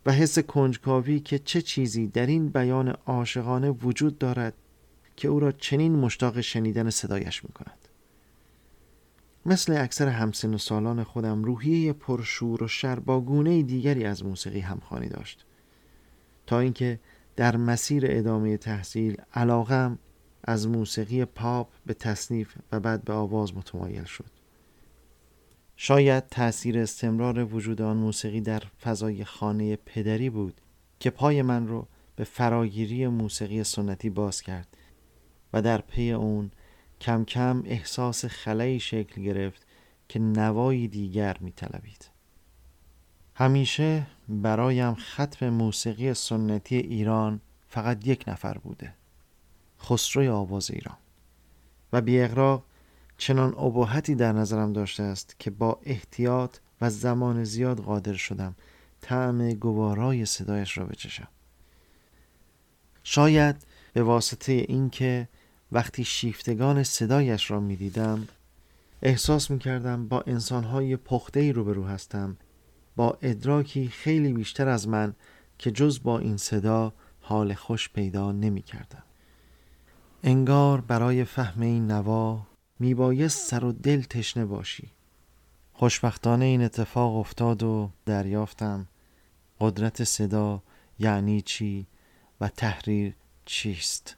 و 0.06 0.12
حس 0.12 0.38
کنجکاوی 0.38 1.20
که 1.20 1.38
چه 1.38 1.62
چیزی 1.62 2.06
در 2.06 2.26
این 2.26 2.48
بیان 2.48 2.88
عاشقانه 2.88 3.70
وجود 3.70 4.18
دارد 4.18 4.54
که 5.16 5.28
او 5.28 5.40
را 5.40 5.52
چنین 5.52 5.96
مشتاق 5.96 6.40
شنیدن 6.40 6.90
صدایش 6.90 7.44
می 7.44 7.50
کند. 7.52 7.88
مثل 9.46 9.76
اکثر 9.76 10.08
همسن 10.08 10.54
و 10.54 10.58
سالان 10.58 11.04
خودم 11.04 11.44
روحیه 11.44 11.92
پرشور 11.92 12.62
و 12.64 12.68
شر 12.68 12.98
با 12.98 13.20
گونه 13.20 13.62
دیگری 13.62 14.04
از 14.04 14.24
موسیقی 14.24 14.60
همخوانی 14.60 15.08
داشت. 15.08 15.44
تا 16.46 16.58
اینکه 16.58 17.00
در 17.36 17.56
مسیر 17.56 18.04
ادامه 18.08 18.56
تحصیل 18.56 19.16
علاقم 19.34 19.98
از 20.44 20.68
موسیقی 20.68 21.24
پاپ 21.24 21.68
به 21.86 21.94
تصنیف 21.94 22.54
و 22.72 22.80
بعد 22.80 23.04
به 23.04 23.12
آواز 23.12 23.56
متمایل 23.56 24.04
شد. 24.04 24.30
شاید 25.76 26.26
تأثیر 26.26 26.78
استمرار 26.78 27.54
وجود 27.54 27.82
آن 27.82 27.96
موسیقی 27.96 28.40
در 28.40 28.62
فضای 28.82 29.24
خانه 29.24 29.76
پدری 29.76 30.30
بود 30.30 30.60
که 31.00 31.10
پای 31.10 31.42
من 31.42 31.68
رو 31.68 31.86
به 32.16 32.24
فراگیری 32.24 33.06
موسیقی 33.06 33.64
سنتی 33.64 34.10
باز 34.10 34.42
کرد 34.42 34.76
و 35.52 35.62
در 35.62 35.80
پی 35.80 36.12
اون 36.12 36.50
کم 37.04 37.24
کم 37.24 37.62
احساس 37.66 38.24
خلایی 38.24 38.80
شکل 38.80 39.22
گرفت 39.22 39.66
که 40.08 40.18
نوایی 40.18 40.88
دیگر 40.88 41.36
می 41.40 41.52
طلبید. 41.52 42.10
همیشه 43.34 44.06
برایم 44.28 44.94
ختم 44.94 45.48
موسیقی 45.48 46.14
سنتی 46.14 46.76
ایران 46.76 47.40
فقط 47.68 48.06
یک 48.06 48.24
نفر 48.26 48.58
بوده 48.58 48.94
خسروی 49.80 50.28
آواز 50.28 50.70
ایران 50.70 50.96
و 51.92 52.00
بی 52.00 52.20
اغراق 52.20 52.64
چنان 53.18 53.54
ابهتی 53.58 54.14
در 54.14 54.32
نظرم 54.32 54.72
داشته 54.72 55.02
است 55.02 55.36
که 55.38 55.50
با 55.50 55.80
احتیاط 55.82 56.56
و 56.80 56.90
زمان 56.90 57.44
زیاد 57.44 57.80
قادر 57.80 58.14
شدم 58.14 58.54
طعم 59.00 59.50
گوارای 59.54 60.26
صدایش 60.26 60.78
را 60.78 60.84
بچشم 60.84 61.28
شاید 63.02 63.56
به 63.92 64.02
واسطه 64.02 64.52
اینکه 64.52 65.28
وقتی 65.74 66.04
شیفتگان 66.04 66.82
صدایش 66.82 67.50
را 67.50 67.60
می 67.60 67.76
دیدم 67.76 68.28
احساس 69.02 69.50
می 69.50 69.58
کردم 69.58 70.08
با 70.08 70.24
انسانهای 70.26 70.96
پخته 70.96 71.40
ای 71.40 71.52
روبرو 71.52 71.84
هستم 71.84 72.36
با 72.96 73.18
ادراکی 73.22 73.88
خیلی 73.88 74.32
بیشتر 74.32 74.68
از 74.68 74.88
من 74.88 75.14
که 75.58 75.70
جز 75.70 76.02
با 76.02 76.18
این 76.18 76.36
صدا 76.36 76.92
حال 77.20 77.54
خوش 77.54 77.88
پیدا 77.88 78.32
نمی 78.32 78.62
کردم. 78.62 79.02
انگار 80.22 80.80
برای 80.80 81.24
فهم 81.24 81.62
این 81.62 81.86
نوا 81.86 82.46
میبایست 82.78 83.48
سر 83.50 83.64
و 83.64 83.72
دل 83.72 84.02
تشنه 84.02 84.44
باشی. 84.44 84.90
خوشبختانه 85.72 86.44
این 86.44 86.62
اتفاق 86.62 87.16
افتاد 87.16 87.62
و 87.62 87.90
دریافتم. 88.06 88.86
قدرت 89.60 90.04
صدا 90.04 90.62
یعنی 90.98 91.40
چی 91.40 91.86
و 92.40 92.48
تحریر 92.48 93.14
چیست؟ 93.44 94.16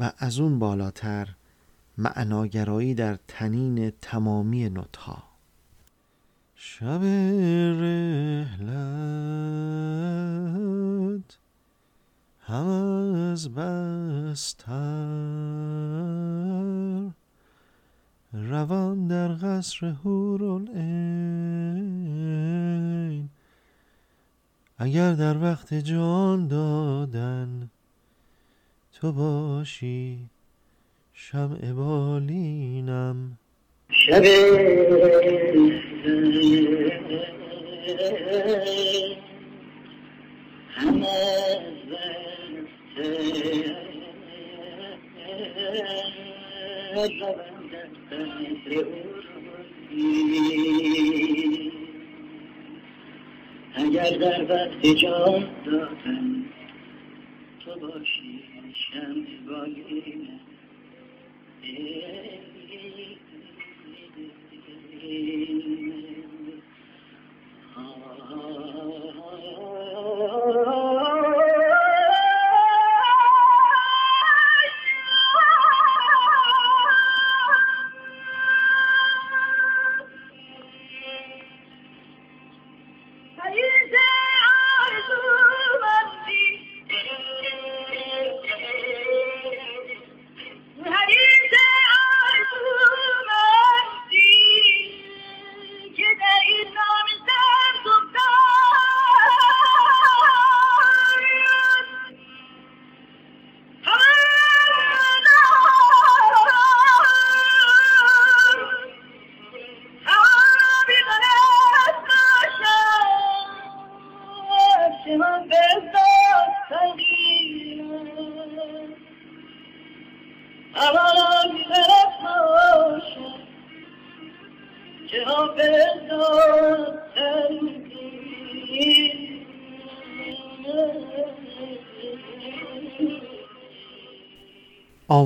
و 0.00 0.12
از 0.18 0.40
اون 0.40 0.58
بالاتر 0.58 1.28
معناگرایی 1.98 2.94
در 2.94 3.18
تنین 3.28 3.90
تمامی 3.90 4.68
نوتها. 4.68 5.22
شب 6.54 7.00
رحلت 7.80 8.60
هم 12.40 12.66
از 13.14 13.48
بستر 13.48 14.70
روان 18.32 19.06
در 19.06 19.28
قصر 19.28 19.86
هورالعین 19.86 21.20
اگر 24.78 25.12
در 25.12 25.42
وقت 25.42 25.74
جان 25.74 26.48
دادن 26.48 27.70
تو 29.00 29.12
باشی 29.12 30.30
شمع 31.12 31.72
بالینم. 31.72 33.38
شب 33.90 34.22
اگر 53.74 54.10
در 54.10 54.44
وقت 54.50 54.86
جان 54.86 55.48
دادن 55.64 56.44
تو 57.64 57.80
باشی. 57.80 58.49
şembaline 58.74 60.40
Ah 70.56 70.99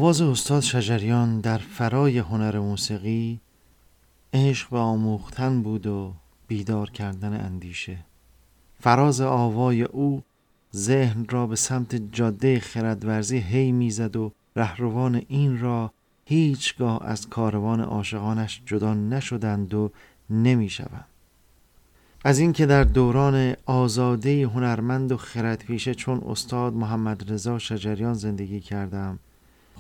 آواز 0.04 0.20
استاد 0.20 0.62
شجریان 0.62 1.40
در 1.40 1.58
فرای 1.58 2.18
هنر 2.18 2.58
موسیقی 2.58 3.40
عشق 4.32 4.70
به 4.70 4.78
آموختن 4.78 5.62
بود 5.62 5.86
و 5.86 6.14
بیدار 6.46 6.90
کردن 6.90 7.40
اندیشه. 7.40 7.98
فراز 8.80 9.20
آوای 9.20 9.82
او 9.82 10.22
ذهن 10.74 11.26
را 11.28 11.46
به 11.46 11.56
سمت 11.56 12.12
جاده 12.12 12.60
خردورزی 12.60 13.38
هی 13.38 13.72
می‌زد 13.72 14.16
و 14.16 14.32
رهروان 14.56 15.22
این 15.28 15.60
را 15.60 15.92
هیچگاه 16.24 17.06
از 17.06 17.28
کاروان 17.28 17.80
عاشقانش 17.80 18.62
جدا 18.66 18.94
نشدند 18.94 19.74
و 19.74 19.90
نمی‌شوند. 20.30 21.06
از 22.24 22.38
اینکه 22.38 22.66
در 22.66 22.84
دوران 22.84 23.54
آزاده 23.66 24.46
هنرمند 24.46 25.12
و 25.12 25.16
خردپیشه 25.16 25.94
چون 25.94 26.22
استاد 26.26 26.74
محمد 26.74 27.32
رضا 27.32 27.58
شجریان 27.58 28.14
زندگی 28.14 28.60
کردم 28.60 29.18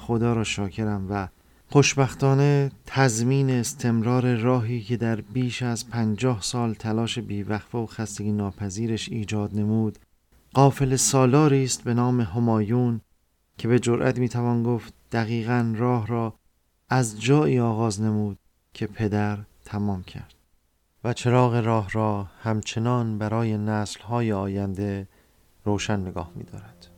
خدا 0.06 0.32
را 0.32 0.44
شاکرم 0.44 1.06
و 1.10 1.28
خوشبختانه 1.68 2.70
تضمین 2.86 3.50
استمرار 3.50 4.34
راهی 4.34 4.80
که 4.80 4.96
در 4.96 5.20
بیش 5.20 5.62
از 5.62 5.88
پنجاه 5.88 6.42
سال 6.42 6.74
تلاش 6.74 7.18
بیوقفه 7.18 7.78
و 7.78 7.86
خستگی 7.86 8.32
ناپذیرش 8.32 9.08
ایجاد 9.08 9.54
نمود 9.54 9.98
قافل 10.54 10.96
سالاری 10.96 11.64
است 11.64 11.84
به 11.84 11.94
نام 11.94 12.20
همایون 12.20 13.00
که 13.58 13.68
به 13.68 13.78
جرأت 13.78 14.18
می‌توان 14.18 14.62
گفت 14.62 14.94
دقیقا 15.12 15.74
راه 15.76 16.06
را 16.06 16.34
از 16.88 17.20
جایی 17.20 17.60
آغاز 17.60 18.00
نمود 18.00 18.38
که 18.74 18.86
پدر 18.86 19.38
تمام 19.64 20.02
کرد 20.02 20.34
و 21.04 21.12
چراغ 21.12 21.54
راه 21.54 21.90
را 21.90 22.28
همچنان 22.42 23.18
برای 23.18 23.58
نسلهای 23.58 24.32
آینده 24.32 25.08
روشن 25.64 26.00
نگاه 26.00 26.32
می‌دارد. 26.34 26.93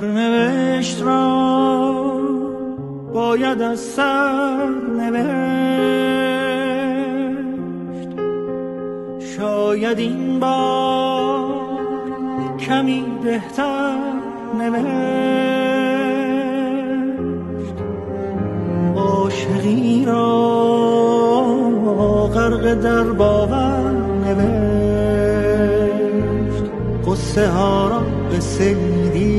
سرنوشت 0.00 1.02
را 1.02 2.20
باید 3.14 3.62
از 3.62 3.80
سر 3.80 4.66
نوشت 4.98 5.28
شاید 9.36 9.98
این 9.98 10.40
بار 10.40 11.46
کمی 12.60 13.04
بهتر 13.22 13.96
نوشت. 14.58 14.86
عاشقی 18.96 20.04
را 20.04 20.26
غرق 22.34 22.74
در 22.74 23.04
باور 23.04 23.92
نوشت. 24.24 24.56
قصه 27.06 27.48
ها 27.48 27.88
را 27.88 28.02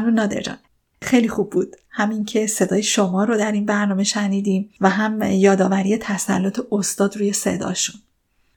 ممنون 0.00 0.14
نادر 0.14 0.40
جان. 0.40 0.58
خیلی 1.02 1.28
خوب 1.28 1.50
بود. 1.50 1.76
همین 1.90 2.24
که 2.24 2.46
صدای 2.46 2.82
شما 2.82 3.24
رو 3.24 3.36
در 3.36 3.52
این 3.52 3.66
برنامه 3.66 4.04
شنیدیم 4.04 4.70
و 4.80 4.88
هم 4.88 5.22
یادآوری 5.22 5.98
تسلط 5.98 6.60
استاد 6.72 7.16
روی 7.16 7.32
صداشون. 7.32 8.00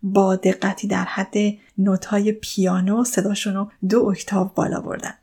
با 0.04 0.36
دقتی 0.36 0.88
در 0.88 1.04
حد 1.04 1.34
نوتهای 1.78 2.32
پیانو 2.32 3.04
صداشون 3.04 3.54
رو 3.54 3.72
دو 3.89 4.06
اکتاو 4.06 4.52
بالا 4.56 4.82
بردن. 4.82 5.14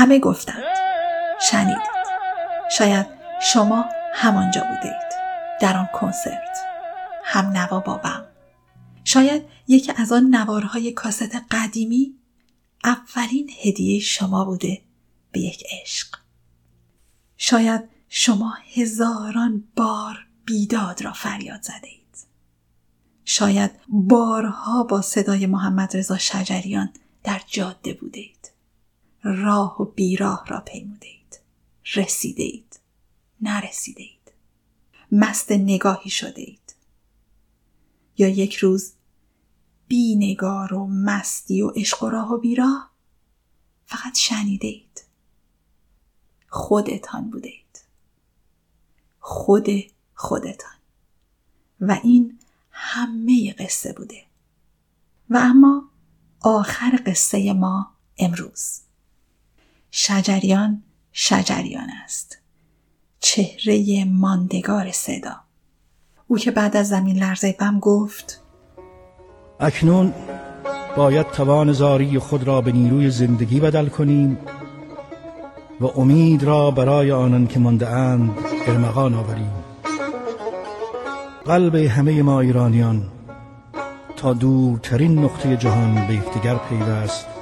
همه 0.00 0.18
گفتند. 0.18 0.64
شنیدید 1.50 1.82
شاید 2.78 3.06
شما 3.42 3.84
همانجا 4.14 4.60
بودید. 4.60 5.10
در 5.60 5.76
آن 5.76 5.88
کنسرت. 5.94 6.58
هم 7.24 7.46
نوا 7.46 7.80
بابم. 7.80 8.24
شاید 9.04 9.42
یکی 9.68 9.92
از 9.96 10.12
آن 10.12 10.34
نوارهای 10.34 10.92
کاست 10.92 11.34
قدیمی 11.50 12.14
اولین 12.84 13.50
هدیه 13.62 14.00
شما 14.00 14.44
بوده 14.44 14.82
به 15.32 15.40
یک 15.40 15.64
عشق. 15.82 16.16
شاید 17.36 17.88
شما 18.08 18.54
هزاران 18.74 19.64
بار 19.76 20.26
بیداد 20.44 21.02
را 21.02 21.12
فریاد 21.12 21.62
زده 21.62 21.88
اید 21.88 22.16
شاید 23.24 23.70
بارها 23.88 24.82
با 24.82 25.02
صدای 25.02 25.46
محمد 25.46 25.96
رضا 25.96 26.18
شجریان 26.18 26.92
در 27.24 27.40
جاده 27.46 27.94
بوده 27.94 28.20
اید 28.20 28.39
راه 29.22 29.82
و 29.82 29.84
بیراه 29.84 30.46
را 30.46 30.60
پیموده 30.60 31.06
اید 31.06 31.40
رسیده 31.94 32.42
اید 32.42 32.80
مست 35.12 35.52
نگاهی 35.52 36.10
شده 36.10 36.42
اید 36.42 36.74
یا 38.18 38.28
یک 38.28 38.56
روز 38.56 38.92
بی 39.88 40.16
نگار 40.16 40.74
و 40.74 40.86
مستی 40.86 41.62
و 41.62 41.68
عشق 41.68 42.02
و 42.02 42.08
راه 42.08 42.32
و 42.32 42.38
بیراه 42.38 42.90
فقط 43.86 44.16
شنیده 44.16 44.68
اید 44.68 45.04
خودتان 46.48 47.30
بوده 47.30 47.48
اید 47.48 47.84
خود 49.20 49.68
خودتان. 50.14 50.74
و 51.80 52.00
این 52.02 52.38
همه 52.70 53.52
قصه 53.52 53.92
بوده. 53.92 54.24
و 55.30 55.36
اما 55.36 55.90
آخر 56.40 57.02
قصه 57.06 57.52
ما 57.52 57.94
امروز. 58.18 58.80
شجریان 59.90 60.82
شجریان 61.12 61.88
است. 62.04 62.38
چهره 63.20 64.04
ماندگار 64.04 64.90
صدا. 64.90 65.36
او 66.26 66.38
که 66.38 66.50
بعد 66.50 66.76
از 66.76 66.88
زمین 66.88 67.16
لرزه 67.16 67.56
بم 67.60 67.78
گفت 67.78 68.40
اکنون 69.60 70.14
باید 70.96 71.30
توان 71.30 71.72
زاری 71.72 72.18
خود 72.18 72.42
را 72.42 72.60
به 72.60 72.72
نیروی 72.72 73.10
زندگی 73.10 73.60
بدل 73.60 73.88
کنیم 73.88 74.38
و 75.80 75.86
امید 75.86 76.42
را 76.42 76.70
برای 76.70 77.12
آنان 77.12 77.46
که 77.46 77.60
مانده 77.60 77.88
اند 77.88 78.30
ارمغان 78.66 79.14
آوریم. 79.14 79.52
قلب 81.44 81.74
همه 81.74 82.22
ما 82.22 82.40
ایرانیان 82.40 83.02
تا 84.16 84.32
دورترین 84.32 85.18
نقطه 85.18 85.56
جهان 85.56 86.06
به 86.06 86.14
یکدیگر 86.14 86.54
پیوست. 86.54 87.39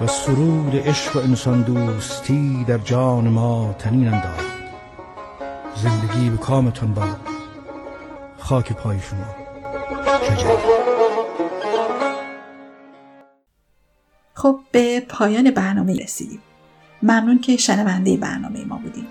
و 0.00 0.06
سرود 0.06 0.76
عشق 0.76 1.16
و 1.16 1.18
انسان 1.18 1.62
دوستی 1.62 2.64
در 2.64 2.78
جان 2.78 3.28
ما 3.28 3.74
تنین 3.78 4.08
انداخت. 4.08 4.44
زندگی 5.76 6.30
به 6.30 6.36
کامتان 6.36 6.94
باد 6.94 7.20
خاک 8.38 8.72
پای 8.72 8.98
شما. 9.00 9.34
خب 14.34 14.60
به 14.72 15.00
پایان 15.00 15.50
برنامه 15.50 16.02
رسیدیم. 16.02 16.42
ممنون 17.02 17.38
که 17.38 17.56
شنونده 17.56 18.16
برنامه 18.16 18.64
ما 18.64 18.76
بودیم 18.76 19.06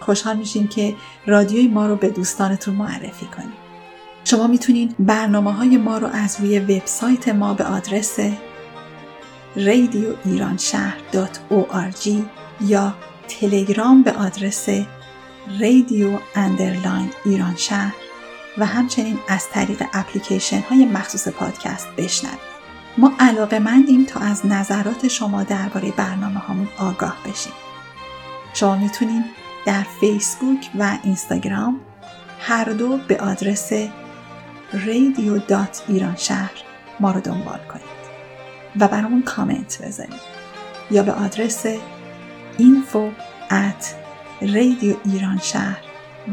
خوشحال 0.00 0.36
میشیم 0.36 0.68
که 0.68 0.94
رادیوی 1.26 1.68
ما 1.68 1.86
رو 1.86 1.96
به 1.96 2.08
دوستانتون 2.08 2.74
معرفی 2.74 3.26
کنیم. 3.26 3.52
شما 4.24 4.46
می‌تونید 4.46 4.94
برنامه 4.98 5.52
های 5.52 5.76
ما 5.76 5.98
رو 5.98 6.06
از 6.06 6.40
روی 6.40 6.58
وبسایت 6.58 7.28
ما 7.28 7.54
به 7.54 7.64
آدرس 7.64 8.18
radioiranshahr.org 9.56 12.08
یا 12.60 12.94
تلگرام 13.28 14.02
به 14.02 14.12
آدرس 14.12 14.68
رادیو 15.60 16.18
underline 16.34 17.10
ایران 17.24 17.56
شهر 17.56 17.94
و 18.58 18.66
همچنین 18.66 19.18
از 19.28 19.48
طریق 19.48 19.82
اپلیکیشن 19.92 20.60
های 20.60 20.84
مخصوص 20.84 21.28
پادکست 21.28 21.88
بشنوید. 21.96 22.52
ما 22.98 23.12
علاقه 23.18 23.58
مندیم 23.58 24.04
تا 24.04 24.20
از 24.20 24.46
نظرات 24.46 25.08
شما 25.08 25.42
درباره 25.42 25.90
برنامه 25.90 26.38
هامون 26.38 26.68
آگاه 26.78 27.16
بشیم. 27.24 27.52
شما 28.54 28.76
می‌تونید 28.76 29.24
در 29.66 29.86
فیسبوک 30.00 30.70
و 30.78 30.98
اینستاگرام 31.02 31.80
هر 32.40 32.64
دو 32.64 32.98
به 33.08 33.16
آدرس 33.16 33.72
رادیو 34.72 35.38
dot 35.38 35.82
ایران 35.88 36.16
شهر 36.16 36.52
ما 37.00 37.10
رو 37.10 37.20
دنبال 37.20 37.60
کنید 37.72 38.01
و 38.80 38.88
برامون 38.88 39.22
کامنت 39.22 39.82
بذارید 39.82 40.20
یا 40.90 41.02
به 41.02 41.12
آدرس 41.12 41.66
info 42.58 43.10
at 43.50 43.84
رادیو 44.40 44.96
ایران 45.04 45.38
شهر 45.42 45.80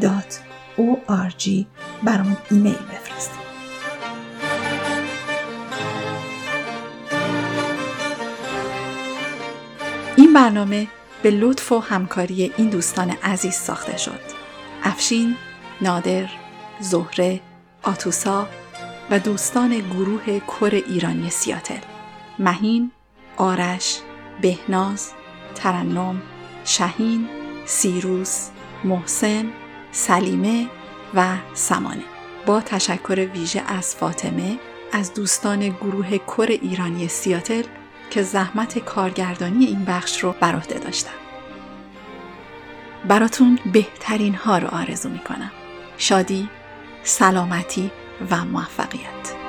dot 0.01 0.39
org 0.77 1.49
برامون 2.03 2.37
ایمیل 2.51 2.73
بفرستید 2.73 3.49
این 10.15 10.33
برنامه 10.33 10.87
به 11.23 11.31
لطف 11.31 11.71
و 11.71 11.79
همکاری 11.79 12.53
این 12.57 12.69
دوستان 12.69 13.09
عزیز 13.09 13.53
ساخته 13.53 13.97
شد. 13.97 14.19
افشین، 14.83 15.35
نادر، 15.81 16.29
زهره، 16.79 17.39
آتوسا 17.83 18.47
و 19.11 19.19
دوستان 19.19 19.79
گروه 19.79 20.39
کر 20.39 20.81
ایرانی 20.87 21.29
سیاتل. 21.29 21.88
مهین، 22.39 22.91
آرش، 23.37 23.99
بهناز، 24.41 25.11
ترنم، 25.55 26.21
شهین، 26.65 27.29
سیروس، 27.65 28.49
محسن، 28.83 29.45
سلیمه 29.91 30.67
و 31.13 31.35
سمانه. 31.53 32.03
با 32.45 32.61
تشکر 32.61 33.29
ویژه 33.33 33.61
از 33.67 33.95
فاطمه 33.95 34.59
از 34.91 35.13
دوستان 35.13 35.69
گروه 35.69 36.17
کر 36.17 36.47
ایرانی 36.49 37.07
سیاتل 37.07 37.63
که 38.09 38.21
زحمت 38.21 38.79
کارگردانی 38.79 39.65
این 39.65 39.85
بخش 39.85 40.23
رو 40.23 40.35
بر 40.39 40.55
عهده 40.55 40.79
داشتم. 40.79 41.11
براتون 43.07 43.59
بهترین 43.73 44.35
ها 44.35 44.57
رو 44.57 44.67
آرزو 44.67 45.09
می 45.09 45.19
کنم. 45.19 45.51
شادی، 45.97 46.49
سلامتی 47.03 47.91
و 48.31 48.45
موفقیت. 48.45 49.48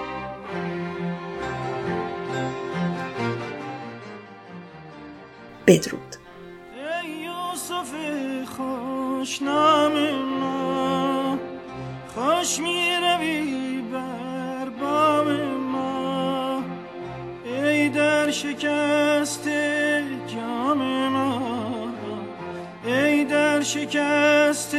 بدرود. 5.71 6.16
ای 6.75 7.11
یوسف 7.11 7.93
خوشنام 8.57 9.93
خوش 12.14 12.59
می 12.59 12.97
روی 12.97 13.85
بر 13.93 14.68
بام 14.81 15.29
ما. 15.59 16.62
ای 17.45 17.89
در 17.89 18.31
شکست 18.31 19.49
جام 20.27 20.79
ما. 21.09 21.89
ای 22.85 23.25
در 23.25 23.62
شکست 23.62 24.77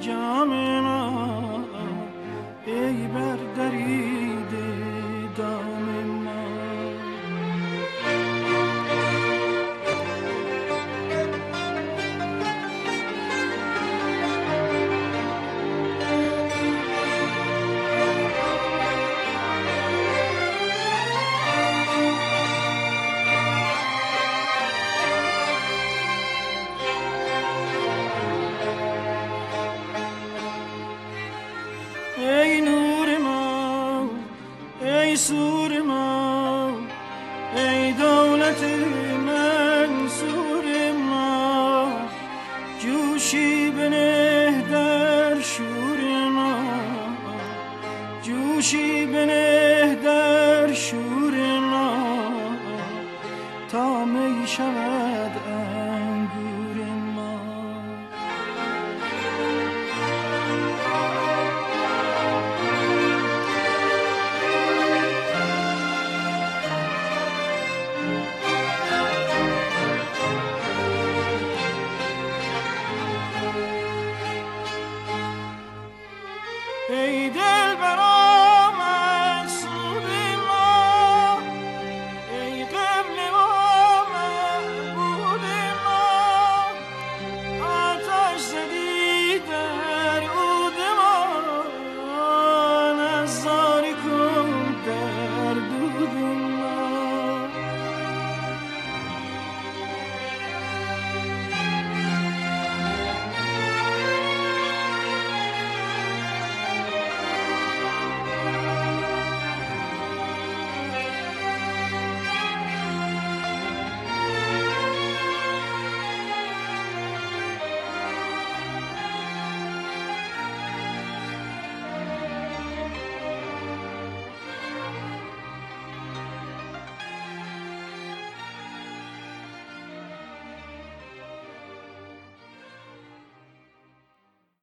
جام 0.00 0.48
ما. 0.80 1.64
ای 2.66 2.92
بر 2.92 3.36
دریده 3.56 4.17